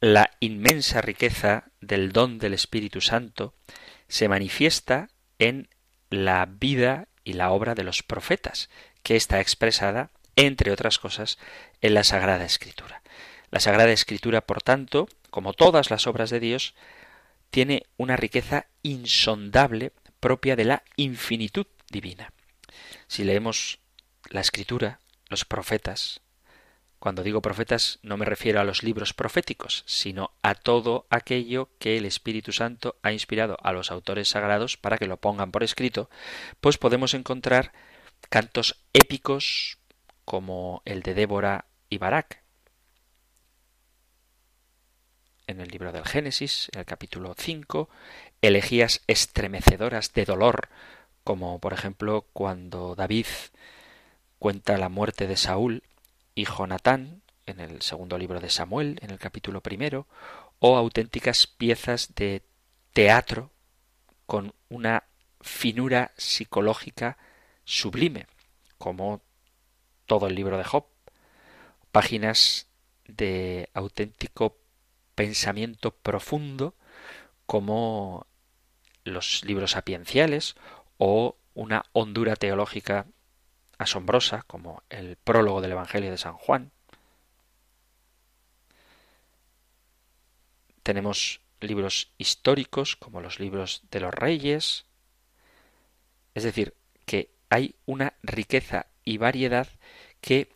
La 0.00 0.32
inmensa 0.40 1.00
riqueza 1.00 1.70
del 1.80 2.10
don 2.10 2.38
del 2.38 2.54
Espíritu 2.54 3.00
Santo 3.00 3.54
se 4.08 4.28
manifiesta 4.28 5.10
en 5.38 5.68
la 6.10 6.44
vida 6.46 7.06
y 7.22 7.34
la 7.34 7.52
obra 7.52 7.74
de 7.74 7.84
los 7.84 8.02
profetas, 8.02 8.68
que 9.04 9.14
está 9.14 9.40
expresada, 9.40 10.10
entre 10.36 10.72
otras 10.72 10.98
cosas, 10.98 11.38
en 11.80 11.94
la 11.94 12.04
Sagrada 12.04 12.44
Escritura. 12.44 13.02
La 13.50 13.60
Sagrada 13.60 13.92
Escritura, 13.92 14.40
por 14.40 14.62
tanto, 14.62 15.08
como 15.30 15.52
todas 15.52 15.90
las 15.90 16.06
obras 16.06 16.30
de 16.30 16.40
Dios, 16.40 16.74
tiene 17.50 17.84
una 17.96 18.16
riqueza 18.16 18.66
insondable 18.82 19.92
propia 20.20 20.56
de 20.56 20.64
la 20.64 20.82
infinitud 20.96 21.66
divina. 21.90 22.32
Si 23.08 23.24
leemos 23.24 23.80
la 24.30 24.40
Escritura, 24.40 25.00
los 25.28 25.44
profetas, 25.44 26.22
cuando 27.02 27.24
digo 27.24 27.42
profetas 27.42 27.98
no 28.02 28.16
me 28.16 28.24
refiero 28.24 28.60
a 28.60 28.64
los 28.64 28.84
libros 28.84 29.12
proféticos, 29.12 29.82
sino 29.86 30.30
a 30.40 30.54
todo 30.54 31.06
aquello 31.10 31.68
que 31.80 31.96
el 31.98 32.06
Espíritu 32.06 32.52
Santo 32.52 32.96
ha 33.02 33.12
inspirado 33.12 33.56
a 33.60 33.72
los 33.72 33.90
autores 33.90 34.28
sagrados 34.28 34.76
para 34.76 34.98
que 34.98 35.06
lo 35.06 35.16
pongan 35.16 35.50
por 35.50 35.64
escrito, 35.64 36.08
pues 36.60 36.78
podemos 36.78 37.14
encontrar 37.14 37.72
cantos 38.30 38.84
épicos 38.92 39.78
como 40.24 40.82
el 40.84 41.02
de 41.02 41.14
Débora 41.14 41.66
y 41.88 41.98
Barak, 41.98 42.42
en 45.46 45.60
el 45.60 45.68
libro 45.68 45.92
del 45.92 46.06
Génesis, 46.06 46.68
en 46.72 46.80
el 46.80 46.86
capítulo 46.86 47.34
5, 47.36 47.88
elegías 48.40 49.02
estremecedoras 49.06 50.12
de 50.12 50.24
dolor, 50.24 50.68
como 51.24 51.58
por 51.58 51.72
ejemplo 51.72 52.26
cuando 52.32 52.94
David 52.94 53.26
cuenta 54.38 54.78
la 54.78 54.88
muerte 54.88 55.26
de 55.26 55.36
Saúl 55.36 55.82
y 56.34 56.44
Jonatán 56.46 57.22
en 57.46 57.60
el 57.60 57.82
segundo 57.82 58.18
libro 58.18 58.40
de 58.40 58.50
Samuel, 58.50 58.98
en 59.02 59.10
el 59.10 59.18
capítulo 59.18 59.60
primero, 59.60 60.06
o 60.58 60.76
auténticas 60.76 61.46
piezas 61.46 62.14
de 62.14 62.42
teatro 62.92 63.50
con 64.26 64.54
una 64.68 65.04
finura 65.40 66.12
psicológica 66.16 67.18
sublime, 67.64 68.26
como 68.78 69.20
todo 70.12 70.26
el 70.26 70.34
libro 70.34 70.58
de 70.58 70.64
Job, 70.64 70.84
páginas 71.90 72.66
de 73.06 73.70
auténtico 73.72 74.58
pensamiento 75.14 75.92
profundo 75.92 76.74
como 77.46 78.26
los 79.04 79.42
libros 79.46 79.70
sapienciales 79.70 80.54
o 80.98 81.38
una 81.54 81.86
hondura 81.94 82.36
teológica 82.36 83.06
asombrosa 83.78 84.42
como 84.42 84.82
el 84.90 85.16
prólogo 85.16 85.62
del 85.62 85.72
Evangelio 85.72 86.10
de 86.10 86.18
San 86.18 86.34
Juan. 86.34 86.72
Tenemos 90.82 91.40
libros 91.62 92.10
históricos 92.18 92.96
como 92.96 93.22
los 93.22 93.40
libros 93.40 93.80
de 93.90 94.00
los 94.00 94.12
reyes. 94.12 94.84
Es 96.34 96.42
decir, 96.42 96.74
que 97.06 97.30
hay 97.48 97.76
una 97.86 98.12
riqueza 98.22 98.91
y 99.04 99.18
variedad 99.18 99.68
que 100.20 100.50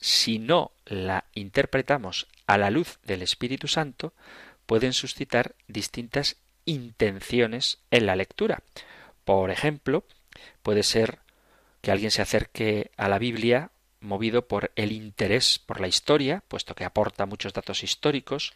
si 0.00 0.38
no 0.38 0.72
la 0.84 1.24
interpretamos 1.34 2.28
a 2.46 2.58
la 2.58 2.70
luz 2.70 2.98
del 3.04 3.22
Espíritu 3.22 3.68
Santo, 3.68 4.12
pueden 4.66 4.92
suscitar 4.92 5.54
distintas 5.68 6.36
intenciones 6.64 7.78
en 7.90 8.06
la 8.06 8.16
lectura. 8.16 8.62
Por 9.24 9.50
ejemplo, 9.50 10.04
puede 10.62 10.82
ser 10.82 11.20
que 11.80 11.90
alguien 11.90 12.10
se 12.10 12.22
acerque 12.22 12.90
a 12.96 13.08
la 13.08 13.18
Biblia 13.18 13.70
movido 14.00 14.46
por 14.46 14.72
el 14.76 14.92
interés 14.92 15.58
por 15.58 15.80
la 15.80 15.88
historia, 15.88 16.42
puesto 16.48 16.74
que 16.74 16.84
aporta 16.84 17.26
muchos 17.26 17.52
datos 17.52 17.82
históricos, 17.82 18.54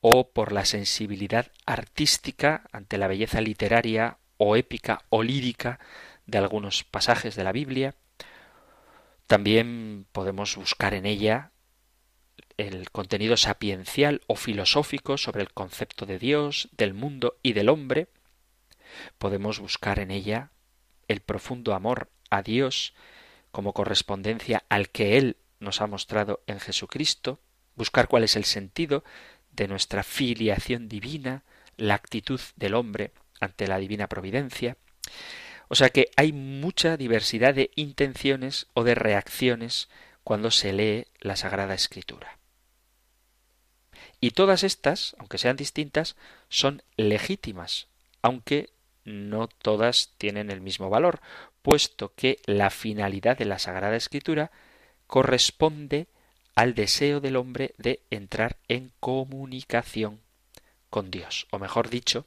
o 0.00 0.30
por 0.30 0.52
la 0.52 0.64
sensibilidad 0.64 1.50
artística 1.64 2.64
ante 2.72 2.98
la 2.98 3.06
belleza 3.06 3.40
literaria 3.40 4.18
o 4.36 4.56
épica 4.56 5.04
o 5.10 5.22
lírica 5.22 5.78
de 6.26 6.38
algunos 6.38 6.84
pasajes 6.84 7.36
de 7.36 7.44
la 7.44 7.52
Biblia. 7.52 7.94
También 9.32 10.04
podemos 10.12 10.56
buscar 10.56 10.92
en 10.92 11.06
ella 11.06 11.52
el 12.58 12.90
contenido 12.90 13.38
sapiencial 13.38 14.20
o 14.26 14.36
filosófico 14.36 15.16
sobre 15.16 15.40
el 15.40 15.54
concepto 15.54 16.04
de 16.04 16.18
Dios, 16.18 16.68
del 16.76 16.92
mundo 16.92 17.38
y 17.42 17.54
del 17.54 17.70
hombre. 17.70 18.08
Podemos 19.16 19.58
buscar 19.58 20.00
en 20.00 20.10
ella 20.10 20.50
el 21.08 21.20
profundo 21.20 21.72
amor 21.72 22.10
a 22.28 22.42
Dios 22.42 22.92
como 23.52 23.72
correspondencia 23.72 24.64
al 24.68 24.90
que 24.90 25.16
Él 25.16 25.38
nos 25.60 25.80
ha 25.80 25.86
mostrado 25.86 26.42
en 26.46 26.60
Jesucristo, 26.60 27.40
buscar 27.74 28.08
cuál 28.08 28.24
es 28.24 28.36
el 28.36 28.44
sentido 28.44 29.02
de 29.50 29.66
nuestra 29.66 30.02
filiación 30.02 30.90
divina, 30.90 31.42
la 31.78 31.94
actitud 31.94 32.42
del 32.56 32.74
hombre 32.74 33.12
ante 33.40 33.66
la 33.66 33.78
divina 33.78 34.08
providencia. 34.08 34.76
O 35.72 35.74
sea 35.74 35.88
que 35.88 36.10
hay 36.16 36.34
mucha 36.34 36.98
diversidad 36.98 37.54
de 37.54 37.70
intenciones 37.76 38.66
o 38.74 38.84
de 38.84 38.94
reacciones 38.94 39.88
cuando 40.22 40.50
se 40.50 40.74
lee 40.74 41.06
la 41.18 41.34
Sagrada 41.34 41.72
Escritura. 41.72 42.36
Y 44.20 44.32
todas 44.32 44.64
estas, 44.64 45.16
aunque 45.18 45.38
sean 45.38 45.56
distintas, 45.56 46.14
son 46.50 46.82
legítimas, 46.98 47.86
aunque 48.20 48.68
no 49.06 49.48
todas 49.48 50.10
tienen 50.18 50.50
el 50.50 50.60
mismo 50.60 50.90
valor, 50.90 51.22
puesto 51.62 52.12
que 52.14 52.38
la 52.44 52.68
finalidad 52.68 53.38
de 53.38 53.46
la 53.46 53.58
Sagrada 53.58 53.96
Escritura 53.96 54.50
corresponde 55.06 56.06
al 56.54 56.74
deseo 56.74 57.20
del 57.20 57.36
hombre 57.36 57.74
de 57.78 58.02
entrar 58.10 58.58
en 58.68 58.92
comunicación 59.00 60.20
con 60.90 61.10
Dios, 61.10 61.46
o 61.50 61.58
mejor 61.58 61.88
dicho, 61.88 62.26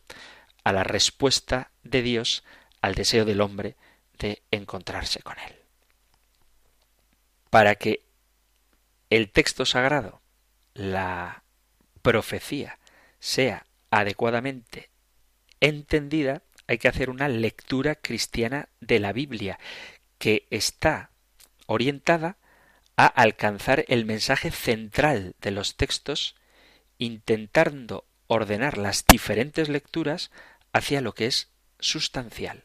a 0.64 0.74
la 0.74 0.84
respuesta 0.84 1.70
de 1.84 2.02
Dios 2.02 2.44
al 2.86 2.94
deseo 2.94 3.26
del 3.26 3.42
hombre 3.42 3.76
de 4.20 4.44
encontrarse 4.52 5.22
con 5.22 5.38
Él. 5.40 5.56
Para 7.50 7.76
que 7.76 8.06
el 9.10 9.32
texto 9.32 9.66
sagrado, 9.66 10.22
la 10.76 11.44
profecía, 12.04 12.78
sea 13.20 13.66
adecuadamente 13.90 14.90
entendida, 15.60 16.44
hay 16.68 16.78
que 16.78 16.88
hacer 16.88 17.10
una 17.10 17.28
lectura 17.28 17.96
cristiana 17.96 18.70
de 18.82 19.00
la 19.00 19.14
Biblia, 19.14 19.58
que 20.20 20.46
está 20.52 21.10
orientada 21.66 22.38
a 22.98 23.08
alcanzar 23.08 23.86
el 23.88 24.06
mensaje 24.06 24.52
central 24.52 25.36
de 25.42 25.50
los 25.50 25.76
textos, 25.76 26.36
intentando 27.00 28.06
ordenar 28.28 28.78
las 28.78 29.08
diferentes 29.08 29.70
lecturas 29.70 30.30
hacia 30.72 31.02
lo 31.02 31.14
que 31.14 31.26
es 31.26 31.50
sustancial. 31.80 32.64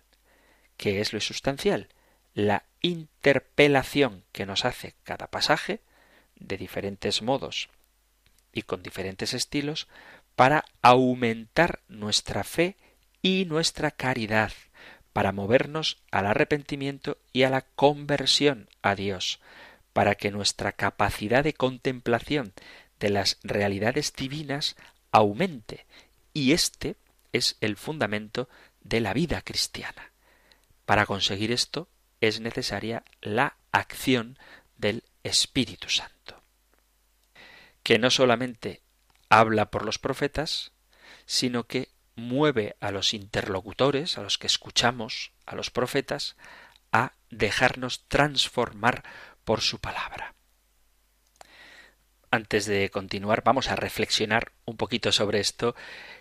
¿Qué 0.81 1.03
es 1.03 1.13
lo 1.13 1.21
sustancial? 1.21 1.89
La 2.33 2.65
interpelación 2.81 4.25
que 4.33 4.47
nos 4.47 4.65
hace 4.65 4.95
cada 5.03 5.27
pasaje, 5.27 5.81
de 6.37 6.57
diferentes 6.57 7.21
modos 7.21 7.69
y 8.55 8.63
con 8.63 8.83
diferentes 8.83 9.35
estilos, 9.35 9.89
para 10.37 10.65
aumentar 10.81 11.81
nuestra 11.89 12.45
fe 12.45 12.79
y 13.21 13.45
nuestra 13.45 13.91
caridad, 13.91 14.53
para 15.13 15.33
movernos 15.33 15.99
al 16.11 16.25
arrepentimiento 16.25 17.19
y 17.31 17.43
a 17.43 17.51
la 17.51 17.61
conversión 17.61 18.71
a 18.81 18.95
Dios, 18.95 19.39
para 19.93 20.15
que 20.15 20.31
nuestra 20.31 20.73
capacidad 20.73 21.45
de 21.45 21.53
contemplación 21.53 22.55
de 23.01 23.11
las 23.11 23.37
realidades 23.43 24.15
divinas 24.15 24.77
aumente, 25.13 25.85
y 26.33 26.53
este 26.53 26.97
es 27.35 27.59
el 27.61 27.77
fundamento 27.77 28.49
de 28.81 29.01
la 29.03 29.13
vida 29.13 29.43
cristiana. 29.43 30.10
Para 30.91 31.07
conseguir 31.07 31.53
esto 31.53 31.89
es 32.21 32.41
necesaria 32.41 33.05
la 33.21 33.57
acción 33.71 34.37
del 34.77 35.05
Espíritu 35.23 35.89
Santo, 35.89 36.43
que 37.85 38.01
no 38.01 38.11
solamente 38.11 38.83
habla 39.29 39.71
por 39.71 39.85
los 39.85 40.01
profetas, 40.01 40.73
sino 41.27 41.69
que 41.69 41.91
mueve 42.17 42.75
a 42.81 42.91
los 42.91 43.15
interlocutores, 43.15 44.19
a 44.19 44.23
los 44.23 44.37
que 44.37 44.49
escuchamos, 44.49 45.31
a 45.47 45.55
los 45.55 45.71
profetas, 45.71 46.37
a 46.91 47.13
dejarnos 47.31 48.09
transformar 48.09 49.05
por 49.45 49.61
su 49.61 49.79
palabra. 49.79 50.35
Antes 52.33 52.67
de 52.67 52.91
continuar, 52.91 53.45
vamos 53.45 53.69
a 53.71 53.77
reflexionar 53.77 54.51
un 54.65 54.77
poquito 54.77 55.13
sobre 55.13 55.39
esto 55.39 55.77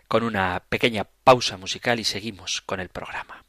con 0.08 0.22
una 0.22 0.64
pequeña 0.70 1.06
pausa 1.24 1.58
musical 1.58 2.00
y 2.00 2.04
seguimos 2.04 2.62
con 2.62 2.80
el 2.80 2.90
programa. 2.90 3.49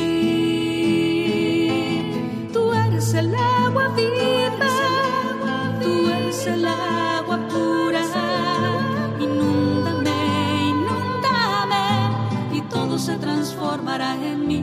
Transformará 13.71 14.15
en 14.15 14.47
mí. 14.47 14.61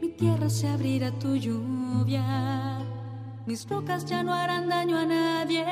Mi 0.00 0.08
tierra 0.08 0.50
se 0.50 0.66
abrirá 0.68 1.08
a 1.08 1.12
tu 1.12 1.36
lluvia, 1.36 2.78
mis 3.46 3.68
rocas 3.68 4.04
ya 4.04 4.24
no 4.24 4.32
harán 4.34 4.68
daño 4.68 4.98
a 4.98 5.06
nadie, 5.06 5.64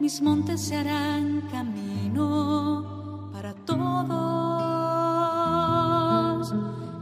mis 0.00 0.20
montes 0.20 0.60
se 0.62 0.74
harán 0.76 1.42
camino 1.52 3.30
para 3.32 3.54
todos. 3.54 4.14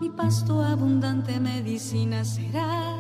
Mi 0.01 0.11
pasto 0.11 0.63
abundante 0.63 1.41
medicina 1.41 2.27
será 2.27 2.97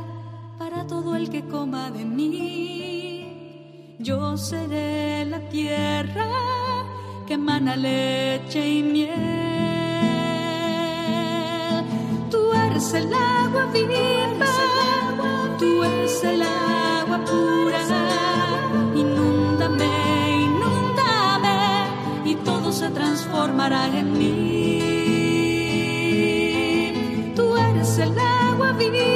para 0.58 0.86
todo 0.86 1.16
el 1.16 1.28
que 1.28 1.42
coma 1.44 1.90
de 1.90 2.06
mí. 2.06 3.96
Yo 3.98 4.38
seré 4.38 5.26
la 5.26 5.40
tierra 5.50 6.71
que 7.32 7.36
emana 7.36 7.76
leche 7.76 8.60
y 8.68 8.82
miel. 8.82 9.08
Tú 12.30 12.52
eres 12.52 12.92
el 12.92 13.10
agua 13.14 13.64
viva, 13.72 14.46
tú 15.58 15.82
eres 15.82 16.22
el 16.24 16.42
agua 16.42 17.24
pura. 17.24 17.80
Inúndame, 18.94 19.90
inúndame 20.46 21.56
y 22.26 22.34
todo 22.34 22.70
se 22.70 22.90
transformará 22.90 23.86
en 23.86 24.12
mí. 24.18 24.82
Tú 27.34 27.56
eres 27.56 27.96
el 27.96 28.14
agua 28.18 28.72
viva, 28.72 29.11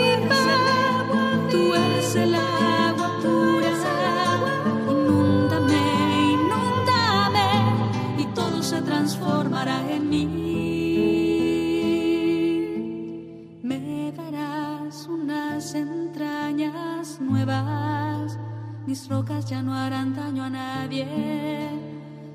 mis 18.97 19.09
rocas 19.11 19.45
ya 19.45 19.61
no 19.63 19.75
harán 19.75 20.15
daño 20.15 20.43
a 20.45 20.49
nadie, 20.49 21.07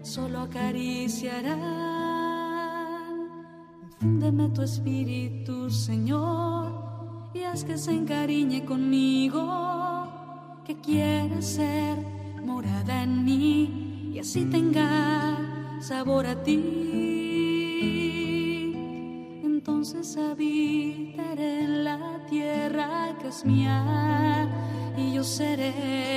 solo 0.03 0.41
acariciarán. 0.41 1.57
Infúndeme 3.83 4.49
tu 4.49 4.61
espíritu, 4.61 5.71
Señor, 5.71 7.31
y 7.33 7.39
haz 7.43 7.63
que 7.63 7.79
se 7.79 7.93
encariñe 7.93 8.63
conmigo, 8.63 9.41
que 10.63 10.79
quiera 10.79 11.41
ser 11.41 11.97
morada 12.45 13.01
en 13.01 13.25
mí 13.25 14.11
y 14.13 14.19
así 14.19 14.45
tenga 14.45 15.39
sabor 15.79 16.27
a 16.27 16.43
ti. 16.43 16.59
Entonces 19.43 20.15
habitaré 20.15 21.63
en 21.63 21.83
la 21.85 22.23
tierra 22.29 23.17
que 23.19 23.29
es 23.29 23.43
mía 23.45 24.47
y 24.95 25.13
yo 25.13 25.23
seré 25.23 26.10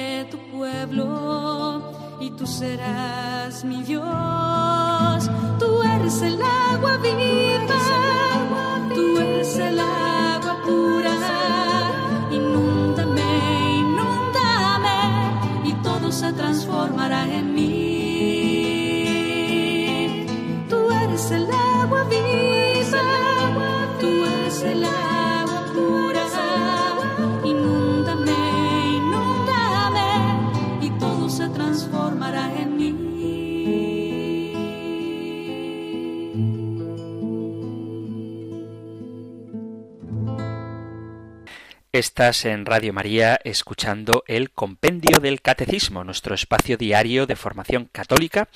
pueblo 0.57 1.83
y 2.21 2.31
tú 2.31 2.47
serás 2.47 3.65
mi 3.65 3.83
Dios. 3.83 5.31
Tú 5.59 5.83
eres 5.83 6.23
el 6.23 6.41
agua 6.43 6.97
viva, 6.99 7.81
tú 8.95 9.19
eres 9.19 9.57
el 9.59 9.79
agua 9.79 10.63
pura. 10.65 11.15
Inúndame, 12.31 13.77
inúndame 13.83 14.99
y 15.65 15.73
todo 15.83 16.13
se 16.13 16.33
transformará 16.33 17.27
en 17.27 17.54
Estás 41.95 42.45
en 42.45 42.67
Radio 42.67 42.93
María 42.93 43.39
escuchando 43.45 44.25
el 44.27 44.51
Compendio 44.51 45.21
del 45.21 45.41
Catecismo, 45.41 46.03
nuestro 46.03 46.35
espacio 46.35 46.77
diario 46.77 47.29
de 47.29 47.37
formación 47.37 47.85
católica, 47.85 48.49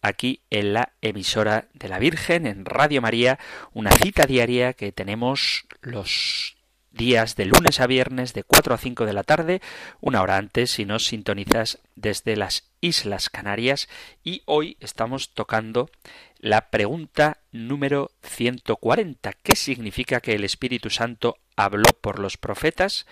aquí 0.00 0.40
en 0.48 0.72
la 0.72 0.92
emisora 1.02 1.68
de 1.74 1.90
la 1.90 1.98
Virgen, 1.98 2.46
en 2.46 2.64
Radio 2.64 3.02
María, 3.02 3.38
una 3.74 3.90
cita 3.90 4.24
diaria 4.24 4.72
que 4.72 4.92
tenemos 4.92 5.66
los 5.82 6.55
días 6.96 7.36
de 7.36 7.44
lunes 7.44 7.80
a 7.80 7.86
viernes 7.86 8.32
de 8.32 8.42
4 8.42 8.74
a 8.74 8.78
5 8.78 9.06
de 9.06 9.12
la 9.12 9.22
tarde, 9.22 9.60
una 10.00 10.22
hora 10.22 10.36
antes 10.36 10.70
si 10.70 10.84
nos 10.84 11.06
sintonizas 11.06 11.78
desde 11.94 12.36
las 12.36 12.70
Islas 12.80 13.28
Canarias 13.28 13.88
y 14.24 14.42
hoy 14.46 14.76
estamos 14.80 15.34
tocando 15.34 15.90
la 16.38 16.70
pregunta 16.70 17.38
número 17.52 18.10
140. 18.22 19.32
¿Qué 19.42 19.56
significa 19.56 20.20
que 20.20 20.34
el 20.34 20.44
Espíritu 20.44 20.90
Santo 20.90 21.38
habló 21.56 21.90
por 22.00 22.18
los 22.18 22.36
profetas? 22.36 23.06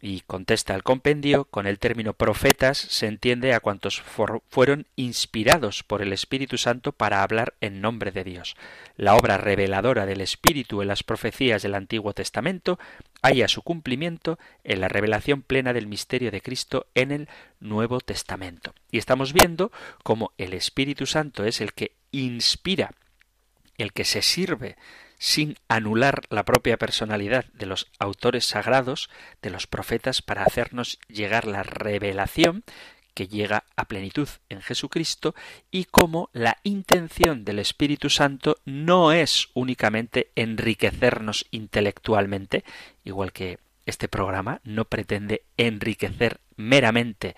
Y 0.00 0.20
contesta 0.20 0.76
el 0.76 0.84
compendio, 0.84 1.44
con 1.46 1.66
el 1.66 1.80
término 1.80 2.12
profetas 2.12 2.78
se 2.78 3.06
entiende 3.06 3.52
a 3.52 3.60
cuantos 3.60 4.00
fueron 4.48 4.86
inspirados 4.94 5.82
por 5.82 6.02
el 6.02 6.12
Espíritu 6.12 6.56
Santo 6.56 6.92
para 6.92 7.22
hablar 7.22 7.54
en 7.60 7.80
nombre 7.80 8.12
de 8.12 8.22
Dios. 8.22 8.56
La 8.96 9.16
obra 9.16 9.38
reveladora 9.38 10.06
del 10.06 10.20
Espíritu 10.20 10.82
en 10.82 10.88
las 10.88 11.02
profecías 11.02 11.62
del 11.62 11.74
Antiguo 11.74 12.12
Testamento 12.12 12.78
haya 13.22 13.48
su 13.48 13.62
cumplimiento 13.62 14.38
en 14.62 14.80
la 14.80 14.88
revelación 14.88 15.42
plena 15.42 15.72
del 15.72 15.88
misterio 15.88 16.30
de 16.30 16.42
Cristo 16.42 16.86
en 16.94 17.10
el 17.10 17.28
Nuevo 17.58 17.98
Testamento. 18.00 18.74
Y 18.92 18.98
estamos 18.98 19.32
viendo 19.32 19.72
cómo 20.04 20.32
el 20.38 20.52
Espíritu 20.52 21.06
Santo 21.06 21.44
es 21.44 21.60
el 21.60 21.72
que 21.72 21.96
inspira, 22.12 22.92
el 23.78 23.92
que 23.92 24.04
se 24.04 24.22
sirve 24.22 24.76
sin 25.18 25.56
anular 25.68 26.22
la 26.30 26.44
propia 26.44 26.76
personalidad 26.76 27.44
de 27.52 27.66
los 27.66 27.90
autores 27.98 28.44
sagrados, 28.44 29.10
de 29.42 29.50
los 29.50 29.66
profetas, 29.66 30.22
para 30.22 30.44
hacernos 30.44 30.98
llegar 31.08 31.46
la 31.46 31.62
revelación 31.62 32.64
que 33.14 33.26
llega 33.26 33.64
a 33.74 33.86
plenitud 33.86 34.28
en 34.48 34.62
Jesucristo 34.62 35.34
y 35.72 35.86
cómo 35.86 36.30
la 36.32 36.58
intención 36.62 37.44
del 37.44 37.58
Espíritu 37.58 38.10
Santo 38.10 38.58
no 38.64 39.10
es 39.10 39.48
únicamente 39.54 40.30
enriquecernos 40.36 41.46
intelectualmente, 41.50 42.62
igual 43.04 43.32
que 43.32 43.58
este 43.86 44.06
programa 44.06 44.60
no 44.62 44.84
pretende 44.84 45.42
enriquecer 45.56 46.38
meramente 46.54 47.34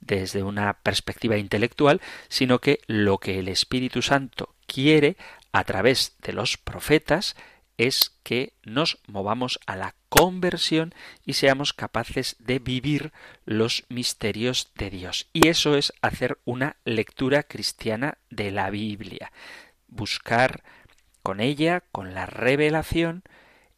desde 0.00 0.44
una 0.44 0.74
perspectiva 0.74 1.36
intelectual, 1.36 2.00
sino 2.28 2.60
que 2.60 2.78
lo 2.86 3.18
que 3.18 3.40
el 3.40 3.48
Espíritu 3.48 4.02
Santo 4.02 4.54
quiere 4.66 5.16
a 5.54 5.62
través 5.62 6.16
de 6.20 6.32
los 6.32 6.56
profetas 6.56 7.36
es 7.78 8.10
que 8.24 8.54
nos 8.64 8.98
movamos 9.06 9.60
a 9.66 9.76
la 9.76 9.94
conversión 10.08 10.92
y 11.24 11.34
seamos 11.34 11.72
capaces 11.72 12.34
de 12.40 12.58
vivir 12.58 13.12
los 13.44 13.84
misterios 13.88 14.72
de 14.74 14.90
Dios. 14.90 15.28
Y 15.32 15.46
eso 15.46 15.76
es 15.76 15.92
hacer 16.02 16.38
una 16.44 16.74
lectura 16.84 17.44
cristiana 17.44 18.18
de 18.30 18.50
la 18.50 18.68
Biblia. 18.70 19.30
Buscar 19.86 20.64
con 21.22 21.38
ella, 21.38 21.84
con 21.92 22.14
la 22.14 22.26
revelación, 22.26 23.22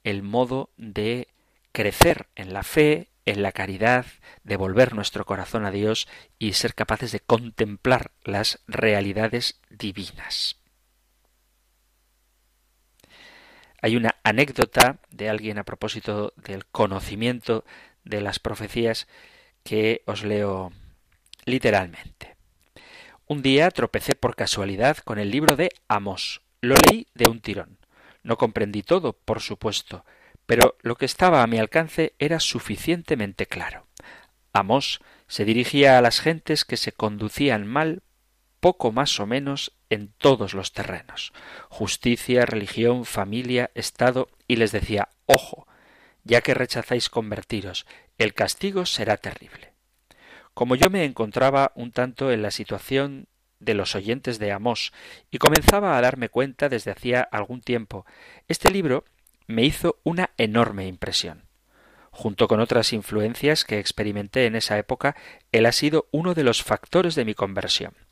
el 0.03 0.23
modo 0.23 0.71
de 0.79 1.29
crecer 1.73 2.29
en 2.37 2.55
la 2.55 2.63
fe, 2.63 3.11
en 3.27 3.43
la 3.43 3.53
caridad, 3.53 4.07
devolver 4.45 4.95
nuestro 4.95 5.27
corazón 5.27 5.67
a 5.67 5.71
Dios 5.71 6.09
y 6.39 6.55
ser 6.55 6.75
capaces 6.75 7.13
de 7.13 7.21
contemplar 7.21 8.13
las 8.25 8.61
realidades 8.67 9.61
divinas. 9.69 10.57
Hay 13.87 13.95
una 13.95 14.17
anécdota 14.25 14.99
de 15.13 15.29
alguien 15.29 15.59
a 15.59 15.65
propósito 15.65 16.33
del 16.35 16.67
conocimiento 16.67 17.65
de 18.03 18.21
las 18.21 18.41
profecías 18.41 19.07
que 19.63 20.03
os 20.07 20.25
leo 20.25 20.73
literalmente. 21.45 22.35
Un 23.29 23.43
día 23.43 23.71
tropecé 23.71 24.17
por 24.17 24.35
casualidad 24.35 24.97
con 24.97 25.21
el 25.21 25.31
libro 25.31 25.55
de 25.55 25.69
Amós. 25.87 26.43
Lo 26.63 26.75
leí 26.75 27.07
de 27.15 27.31
un 27.31 27.39
tirón. 27.39 27.79
No 28.25 28.37
comprendí 28.37 28.83
todo, 28.83 29.13
por 29.13 29.41
supuesto, 29.41 30.05
pero 30.47 30.77
lo 30.83 30.97
que 30.97 31.07
estaba 31.07 31.45
a 31.45 31.47
mi 31.47 31.59
alcance 31.59 32.15
era 32.19 32.41
suficientemente 32.41 33.47
claro. 33.47 33.87
Amós 34.53 34.99
se 35.29 35.45
dirigía 35.45 35.97
a 35.97 36.01
las 36.01 36.19
gentes 36.19 36.65
que 36.65 36.77
se 36.77 36.91
conducían 36.91 37.69
mal 37.69 38.03
poco 38.59 38.91
más 38.91 39.21
o 39.21 39.27
menos 39.27 39.76
en 39.91 40.13
todos 40.19 40.55
los 40.55 40.73
terrenos 40.73 41.33
justicia, 41.69 42.47
religión, 42.47 43.05
familia, 43.05 43.71
Estado, 43.75 44.29
y 44.49 44.57
les 44.57 44.73
decía 44.73 45.09
Ojo, 45.27 45.67
ya 46.25 46.41
que 46.41 46.55
rechazáis 46.55 47.09
convertiros, 47.09 47.87
el 48.19 48.35
castigo 48.35 48.87
será 48.87 49.17
terrible. 49.17 49.73
Como 50.55 50.75
yo 50.75 50.91
me 50.91 51.05
encontraba 51.05 51.73
un 51.75 51.93
tanto 51.93 52.33
en 52.33 52.43
la 52.43 52.51
situación 52.51 53.29
de 53.61 53.75
los 53.75 53.95
oyentes 53.95 54.39
de 54.39 54.53
Amós 54.53 54.93
y 55.31 55.39
comenzaba 55.39 55.97
a 55.97 56.01
darme 56.01 56.29
cuenta 56.29 56.69
desde 56.69 56.91
hacía 56.91 57.21
algún 57.21 57.61
tiempo, 57.61 58.07
este 58.49 58.71
libro 58.71 59.05
me 59.47 59.65
hizo 59.65 59.99
una 60.03 60.31
enorme 60.37 60.87
impresión. 60.87 61.45
Junto 62.11 62.49
con 62.49 62.61
otras 62.61 62.95
influencias 62.95 63.65
que 63.65 63.79
experimenté 63.79 64.47
en 64.47 64.57
esa 64.57 64.79
época, 64.79 65.15
él 65.53 65.67
ha 65.67 65.73
sido 65.73 66.09
uno 66.11 66.33
de 66.33 66.45
los 66.45 66.63
factores 66.63 67.15
de 67.15 67.27
mi 67.27 67.35
conversión. 67.35 68.06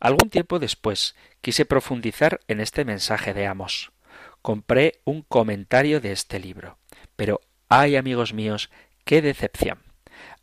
Algún 0.00 0.30
tiempo 0.30 0.58
después 0.58 1.14
quise 1.40 1.64
profundizar 1.64 2.40
en 2.48 2.60
este 2.60 2.84
mensaje 2.84 3.34
de 3.34 3.46
Amos. 3.46 3.92
Compré 4.42 5.00
un 5.04 5.22
comentario 5.22 6.00
de 6.00 6.12
este 6.12 6.38
libro. 6.40 6.78
Pero, 7.16 7.40
ay 7.68 7.96
amigos 7.96 8.34
míos, 8.34 8.70
qué 9.04 9.22
decepción. 9.22 9.82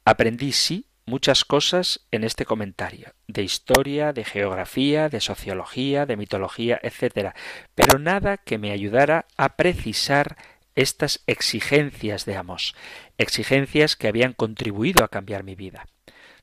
Aprendí 0.05 0.53
sí 0.53 0.86
muchas 1.09 1.43
cosas 1.43 2.05
en 2.11 2.23
este 2.23 2.45
comentario, 2.45 3.13
de 3.27 3.43
historia, 3.43 4.13
de 4.13 4.23
geografía, 4.23 5.09
de 5.09 5.19
sociología, 5.19 6.05
de 6.05 6.15
mitología, 6.15 6.80
etc., 6.82 7.34
pero 7.75 7.99
nada 7.99 8.38
que 8.38 8.57
me 8.57 8.71
ayudara 8.71 9.25
a 9.36 9.57
precisar 9.57 10.38
estas 10.75 11.21
exigencias 11.27 12.25
de 12.25 12.38
Amos, 12.38 12.75
exigencias 13.17 13.95
que 13.97 14.07
habían 14.07 14.34
contribuido 14.34 15.03
a 15.03 15.09
cambiar 15.09 15.43
mi 15.43 15.55
vida. 15.55 15.88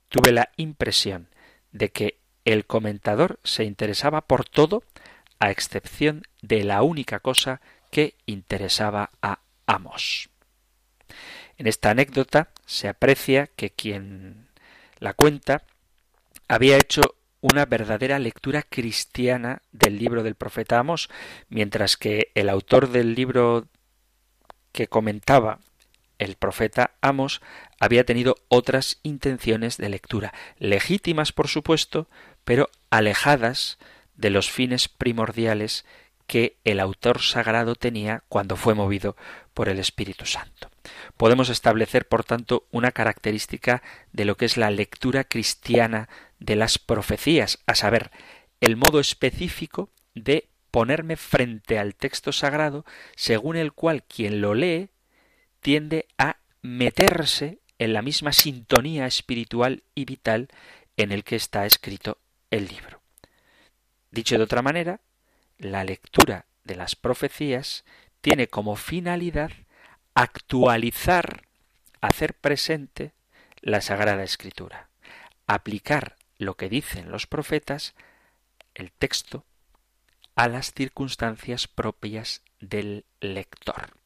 Tuve 0.09 0.33
la 0.33 0.51
impresión 0.57 1.31
de 1.73 1.91
que 1.91 2.19
el 2.47 2.65
comentador 2.65 3.39
se 3.45 3.65
interesaba 3.65 4.23
por 4.23 4.49
todo 4.49 4.83
a 5.39 5.51
excepción 5.51 6.23
de 6.41 6.65
la 6.65 6.83
única 6.83 7.21
cosa 7.21 7.61
que 7.91 8.15
interesaba 8.25 9.11
a 9.21 9.41
Amos. 9.67 10.31
En 11.59 11.67
esta 11.67 11.91
anécdota 11.91 12.51
se 12.65 12.89
aprecia 12.89 13.49
que 13.49 13.71
quien 13.71 14.49
la 14.99 15.13
cuenta 15.13 15.65
había 16.49 16.77
hecho 16.77 17.01
una 17.41 17.67
verdadera 17.67 18.19
lectura 18.19 18.63
cristiana 18.63 19.63
del 19.73 19.99
libro 19.99 20.23
del 20.23 20.37
profeta 20.37 20.79
Amos, 20.79 21.11
mientras 21.49 21.97
que 21.97 22.31
el 22.35 22.49
autor 22.49 22.91
del 22.91 23.15
libro 23.15 23.67
que 24.73 24.87
comentaba 24.87 25.59
el 26.19 26.37
profeta 26.37 26.93
Amos 27.01 27.41
había 27.81 28.05
tenido 28.05 28.37
otras 28.49 28.99
intenciones 29.03 29.77
de 29.77 29.89
lectura, 29.89 30.33
legítimas 30.59 31.33
por 31.33 31.49
supuesto, 31.49 32.09
pero 32.47 32.71
alejadas 32.91 33.77
de 34.15 34.31
los 34.31 34.51
fines 34.51 34.89
primordiales 34.89 35.85
que 36.29 36.57
el 36.65 36.79
autor 36.79 37.21
sagrado 37.21 37.75
tenía 37.75 38.23
cuando 38.29 38.55
fue 38.55 38.75
movido 38.75 39.17
por 39.53 39.69
el 39.69 39.81
Espíritu 39.81 40.27
Santo. 40.27 40.71
Podemos 41.17 41.49
establecer, 41.49 42.07
por 42.07 42.23
tanto, 42.23 42.67
una 42.71 42.93
característica 42.93 43.83
de 44.13 44.25
lo 44.25 44.37
que 44.37 44.45
es 44.45 44.57
la 44.57 44.71
lectura 44.71 45.25
cristiana 45.25 46.09
de 46.39 46.55
las 46.55 46.79
profecías, 46.79 47.59
a 47.67 47.75
saber, 47.75 48.13
el 48.61 48.77
modo 48.77 49.01
específico 49.01 49.91
de 50.15 50.49
ponerme 50.71 51.17
frente 51.17 51.81
al 51.81 51.97
texto 51.97 52.31
sagrado, 52.31 52.85
según 53.17 53.57
el 53.57 53.73
cual 53.73 54.05
quien 54.05 54.41
lo 54.41 54.55
lee 54.55 54.91
tiende 55.61 56.07
a 56.17 56.37
meterse 56.63 57.59
en 57.79 57.93
la 57.93 58.03
misma 58.03 58.33
sintonía 58.33 59.07
espiritual 59.07 59.83
y 59.97 60.05
vital 60.05 60.49
en 60.97 61.11
el 61.11 61.25
que 61.25 61.35
está 61.35 61.67
escrito 61.67 62.19
el 62.51 62.69
libro. 62.69 63.01
Dicho 64.11 64.37
de 64.37 64.45
otra 64.45 64.63
manera, 64.63 65.01
la 65.59 65.85
lectura 65.85 66.47
de 66.65 66.77
las 66.77 66.97
profecías 66.97 67.85
tiene 68.21 68.49
como 68.49 68.77
finalidad 68.77 69.53
actualizar, 70.15 71.43
hacer 72.01 72.35
presente 72.35 73.13
la 73.61 73.81
Sagrada 73.81 74.23
Escritura, 74.23 74.89
aplicar 75.47 76.17
lo 76.39 76.57
que 76.57 76.69
dicen 76.69 77.11
los 77.11 77.27
profetas, 77.27 77.95
el 78.75 78.93
texto, 78.93 79.45
a 80.35 80.49
las 80.49 80.73
circunstancias 80.73 81.67
propias 81.67 82.43
del 82.61 83.05
lector. 83.21 83.97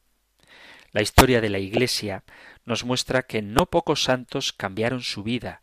La 0.93 1.03
historia 1.03 1.41
de 1.41 1.51
la 1.51 1.59
Iglesia 1.59 2.24
nos 2.64 2.84
muestra 2.84 3.22
que 3.22 3.43
no 3.43 3.66
pocos 3.66 4.03
santos 4.03 4.53
cambiaron 4.53 5.03
su 5.03 5.22
vida 5.22 5.62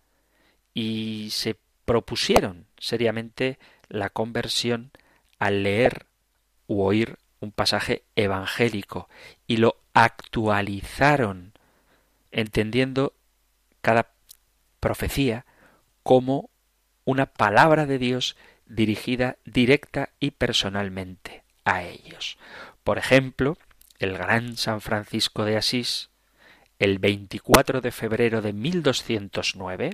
y 0.73 1.29
se 1.31 1.57
propusieron 1.87 2.65
seriamente 2.77 3.57
la 3.87 4.09
conversión 4.09 4.91
al 5.39 5.63
leer 5.63 6.05
u 6.67 6.81
oír 6.83 7.17
un 7.39 7.53
pasaje 7.53 8.03
evangélico 8.17 9.07
y 9.47 9.55
lo 9.55 9.77
actualizaron 9.93 11.53
entendiendo 12.33 13.13
cada 13.79 14.09
profecía 14.81 15.45
como 16.03 16.49
una 17.05 17.25
palabra 17.25 17.85
de 17.85 17.99
Dios 17.99 18.35
dirigida 18.65 19.37
directa 19.45 20.09
y 20.19 20.31
personalmente 20.31 21.43
a 21.63 21.83
ellos. 21.83 22.37
Por 22.83 22.97
ejemplo, 22.97 23.57
el 23.99 24.17
gran 24.17 24.57
San 24.57 24.81
Francisco 24.81 25.45
de 25.45 25.55
Asís, 25.55 26.09
el 26.79 26.99
24 26.99 27.79
de 27.79 27.91
febrero 27.91 28.41
de 28.41 28.51
1209, 28.51 29.91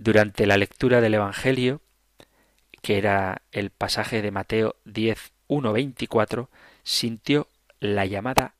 durante 0.00 0.46
la 0.46 0.56
lectura 0.56 1.02
del 1.02 1.12
Evangelio, 1.12 1.82
que 2.80 2.96
era 2.96 3.42
el 3.52 3.68
pasaje 3.68 4.22
de 4.22 4.30
Mateo 4.30 4.76
10, 4.86 5.32
1, 5.46 5.72
24, 5.74 6.48
sintió 6.82 7.48
la 7.80 8.06
llamada 8.06 8.54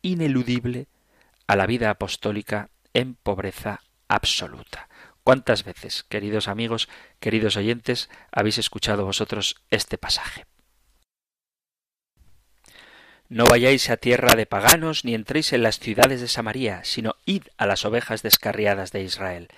ineludible 0.00 0.88
a 1.46 1.54
la 1.54 1.66
vida 1.66 1.90
apostólica 1.90 2.70
en 2.94 3.14
pobreza 3.14 3.82
absoluta. 4.08 4.88
¿Cuántas 5.22 5.64
veces, 5.64 6.02
queridos 6.02 6.48
amigos, 6.48 6.88
queridos 7.20 7.58
oyentes, 7.58 8.08
habéis 8.32 8.56
escuchado 8.56 9.04
vosotros 9.04 9.56
este 9.70 9.98
pasaje? 9.98 10.46
No 13.28 13.44
vayáis 13.44 13.90
a 13.90 13.98
tierra 13.98 14.34
de 14.34 14.46
paganos 14.46 15.04
ni 15.04 15.14
entréis 15.14 15.52
en 15.52 15.62
las 15.62 15.78
ciudades 15.78 16.22
de 16.22 16.28
Samaria, 16.28 16.84
sino 16.84 17.16
id 17.26 17.42
a 17.58 17.66
las 17.66 17.84
ovejas 17.84 18.22
descarriadas 18.22 18.92
de 18.92 19.02
Israel 19.02 19.48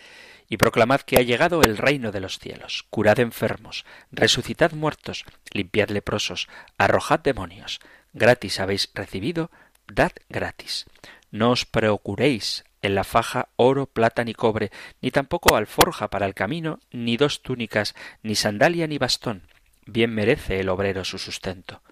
y 0.48 0.56
proclamad 0.56 1.00
que 1.02 1.18
ha 1.18 1.22
llegado 1.22 1.62
el 1.62 1.76
reino 1.76 2.12
de 2.12 2.20
los 2.20 2.38
cielos. 2.38 2.84
Curad 2.90 3.20
enfermos, 3.20 3.84
resucitad 4.10 4.72
muertos, 4.72 5.24
limpiad 5.52 5.90
leprosos, 5.90 6.48
arrojad 6.78 7.20
demonios. 7.20 7.80
Gratis 8.12 8.60
habéis 8.60 8.90
recibido, 8.94 9.50
dad 9.86 10.12
gratis. 10.28 10.86
No 11.30 11.50
os 11.50 11.66
procuréis 11.66 12.64
en 12.80 12.94
la 12.94 13.04
faja 13.04 13.48
oro, 13.56 13.86
plata 13.86 14.24
ni 14.24 14.34
cobre, 14.34 14.70
ni 15.00 15.10
tampoco 15.10 15.56
alforja 15.56 16.08
para 16.08 16.26
el 16.26 16.34
camino, 16.34 16.78
ni 16.90 17.16
dos 17.16 17.42
túnicas, 17.42 17.94
ni 18.22 18.34
sandalia 18.34 18.86
ni 18.86 18.98
bastón. 18.98 19.48
Bien 19.84 20.14
merece 20.14 20.60
el 20.60 20.68
obrero 20.68 21.04
su 21.04 21.18
sustento. 21.18 21.82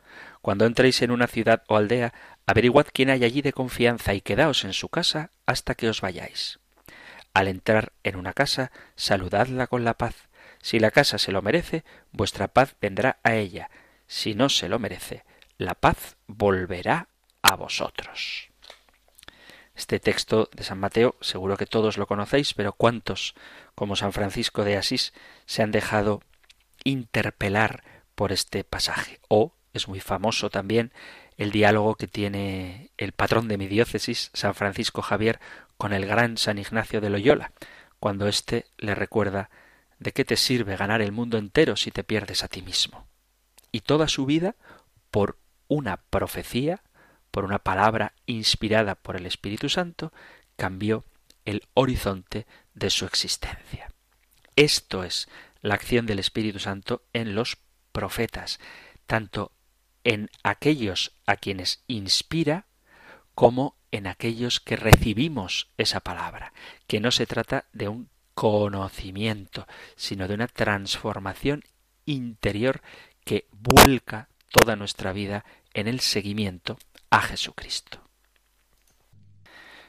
Cuando 0.41 0.65
entréis 0.65 1.03
en 1.03 1.11
una 1.11 1.27
ciudad 1.27 1.65
o 1.67 1.77
aldea, 1.77 2.15
averiguad 2.47 2.87
quién 2.93 3.11
hay 3.11 3.25
allí 3.25 3.43
de 3.43 3.53
confianza 3.53 4.15
y 4.15 4.21
quedaos 4.21 4.65
en 4.65 4.73
su 4.73 4.89
casa 4.89 5.31
hasta 5.45 5.75
que 5.75 5.89
os 5.89 6.01
vayáis. 6.01 6.61
Al 7.37 7.49
entrar 7.49 7.93
en 8.03 8.17
una 8.17 8.33
casa, 8.33 8.73
saludadla 8.95 9.67
con 9.67 9.85
la 9.85 9.99
paz. 9.99 10.31
Si 10.63 10.81
la 10.81 10.91
casa 10.91 11.19
se 11.19 11.33
lo 11.33 11.43
merece, 11.43 11.85
vuestra 12.11 12.49
paz 12.49 12.77
vendrá 12.81 13.19
a 13.25 13.35
ella. 13.35 13.69
Si 14.07 14.35
no 14.35 14.49
se 14.49 14.71
lo 14.71 14.79
merece, 14.79 15.23
la 15.59 15.75
paz 15.75 16.17
volverá 16.27 17.09
a 17.43 17.57
vosotros. 17.57 18.49
Este 19.75 20.01
texto 20.01 20.49
de 20.55 20.65
San 20.65 20.79
Mateo 20.79 21.17
seguro 21.21 21.59
que 21.59 21.67
todos 21.67 21.99
lo 21.99 22.07
conocéis, 22.07 22.55
pero 22.55 22.73
¿cuántos, 22.73 23.35
como 23.75 23.97
San 23.97 24.15
Francisco 24.15 24.65
de 24.65 24.79
Asís, 24.79 25.13
se 25.45 25.63
han 25.63 25.73
dejado 25.73 26.23
interpelar 26.85 27.85
por 28.15 28.33
este 28.33 28.65
pasaje? 28.65 29.21
O 29.29 29.53
es 29.75 29.89
muy 29.89 30.01
famoso 30.01 30.49
también 30.49 30.91
el 31.37 31.51
diálogo 31.51 31.97
que 31.97 32.07
tiene 32.07 32.91
el 32.97 33.13
patrón 33.13 33.49
de 33.49 33.59
mi 33.59 33.67
diócesis, 33.67 34.31
San 34.33 34.55
Francisco 34.55 35.03
Javier, 35.03 35.41
con 35.77 35.93
el 35.93 36.07
gran 36.07 36.39
San 36.39 36.59
Ignacio 36.59 37.01
de 37.01 37.11
Loyola, 37.11 37.53
cuando 38.01 38.27
éste 38.27 38.67
le 38.79 38.95
recuerda 38.95 39.51
de 39.99 40.13
qué 40.13 40.25
te 40.25 40.37
sirve 40.37 40.77
ganar 40.77 41.03
el 41.03 41.13
mundo 41.13 41.39
entero 41.39 41.77
si 41.77 41.91
te 41.91 42.05
pierdes 42.05 42.43
a 42.43 42.49
ti 42.49 42.63
mismo. 42.63 43.07
Y 43.73 43.81
toda 43.81 44.09
su 44.09 44.27
vida, 44.27 44.57
por 45.11 45.39
una 45.69 45.99
profecía, 45.99 46.83
por 47.31 47.45
una 47.45 47.59
palabra 47.59 48.15
inspirada 48.27 48.95
por 48.95 49.17
el 49.17 49.27
Espíritu 49.27 49.69
Santo, 49.69 50.13
cambió 50.57 51.05
el 51.45 51.63
horizonte 51.75 52.47
de 52.75 52.91
su 52.91 53.05
existencia. 53.05 53.91
Esto 54.57 55.05
es 55.05 55.29
la 55.61 55.75
acción 55.75 56.07
del 56.07 56.19
Espíritu 56.19 56.59
Santo 56.59 57.03
en 57.13 57.35
los 57.35 57.59
profetas, 57.93 58.59
tanto 59.07 59.53
en 60.07 60.31
aquellos 60.45 61.17
a 61.27 61.35
quienes 61.35 61.83
inspira 61.89 62.67
como 63.35 63.77
en 63.91 64.07
aquellos 64.07 64.61
que 64.61 64.77
recibimos 64.77 65.69
esa 65.79 65.99
palabra, 65.99 66.53
que 66.87 67.01
no 67.01 67.11
se 67.11 67.27
trata 67.27 67.67
de 67.73 67.89
un 67.89 68.09
conocimiento, 68.33 69.67
sino 69.97 70.29
de 70.29 70.35
una 70.35 70.47
transformación 70.47 71.65
interior 72.05 72.83
que 73.25 73.49
vuelca 73.51 74.29
toda 74.53 74.77
nuestra 74.77 75.13
vida 75.13 75.45
en 75.75 75.89
el 75.89 75.99
seguimiento 75.99 76.79
a 77.11 77.21
Jesucristo. 77.23 78.01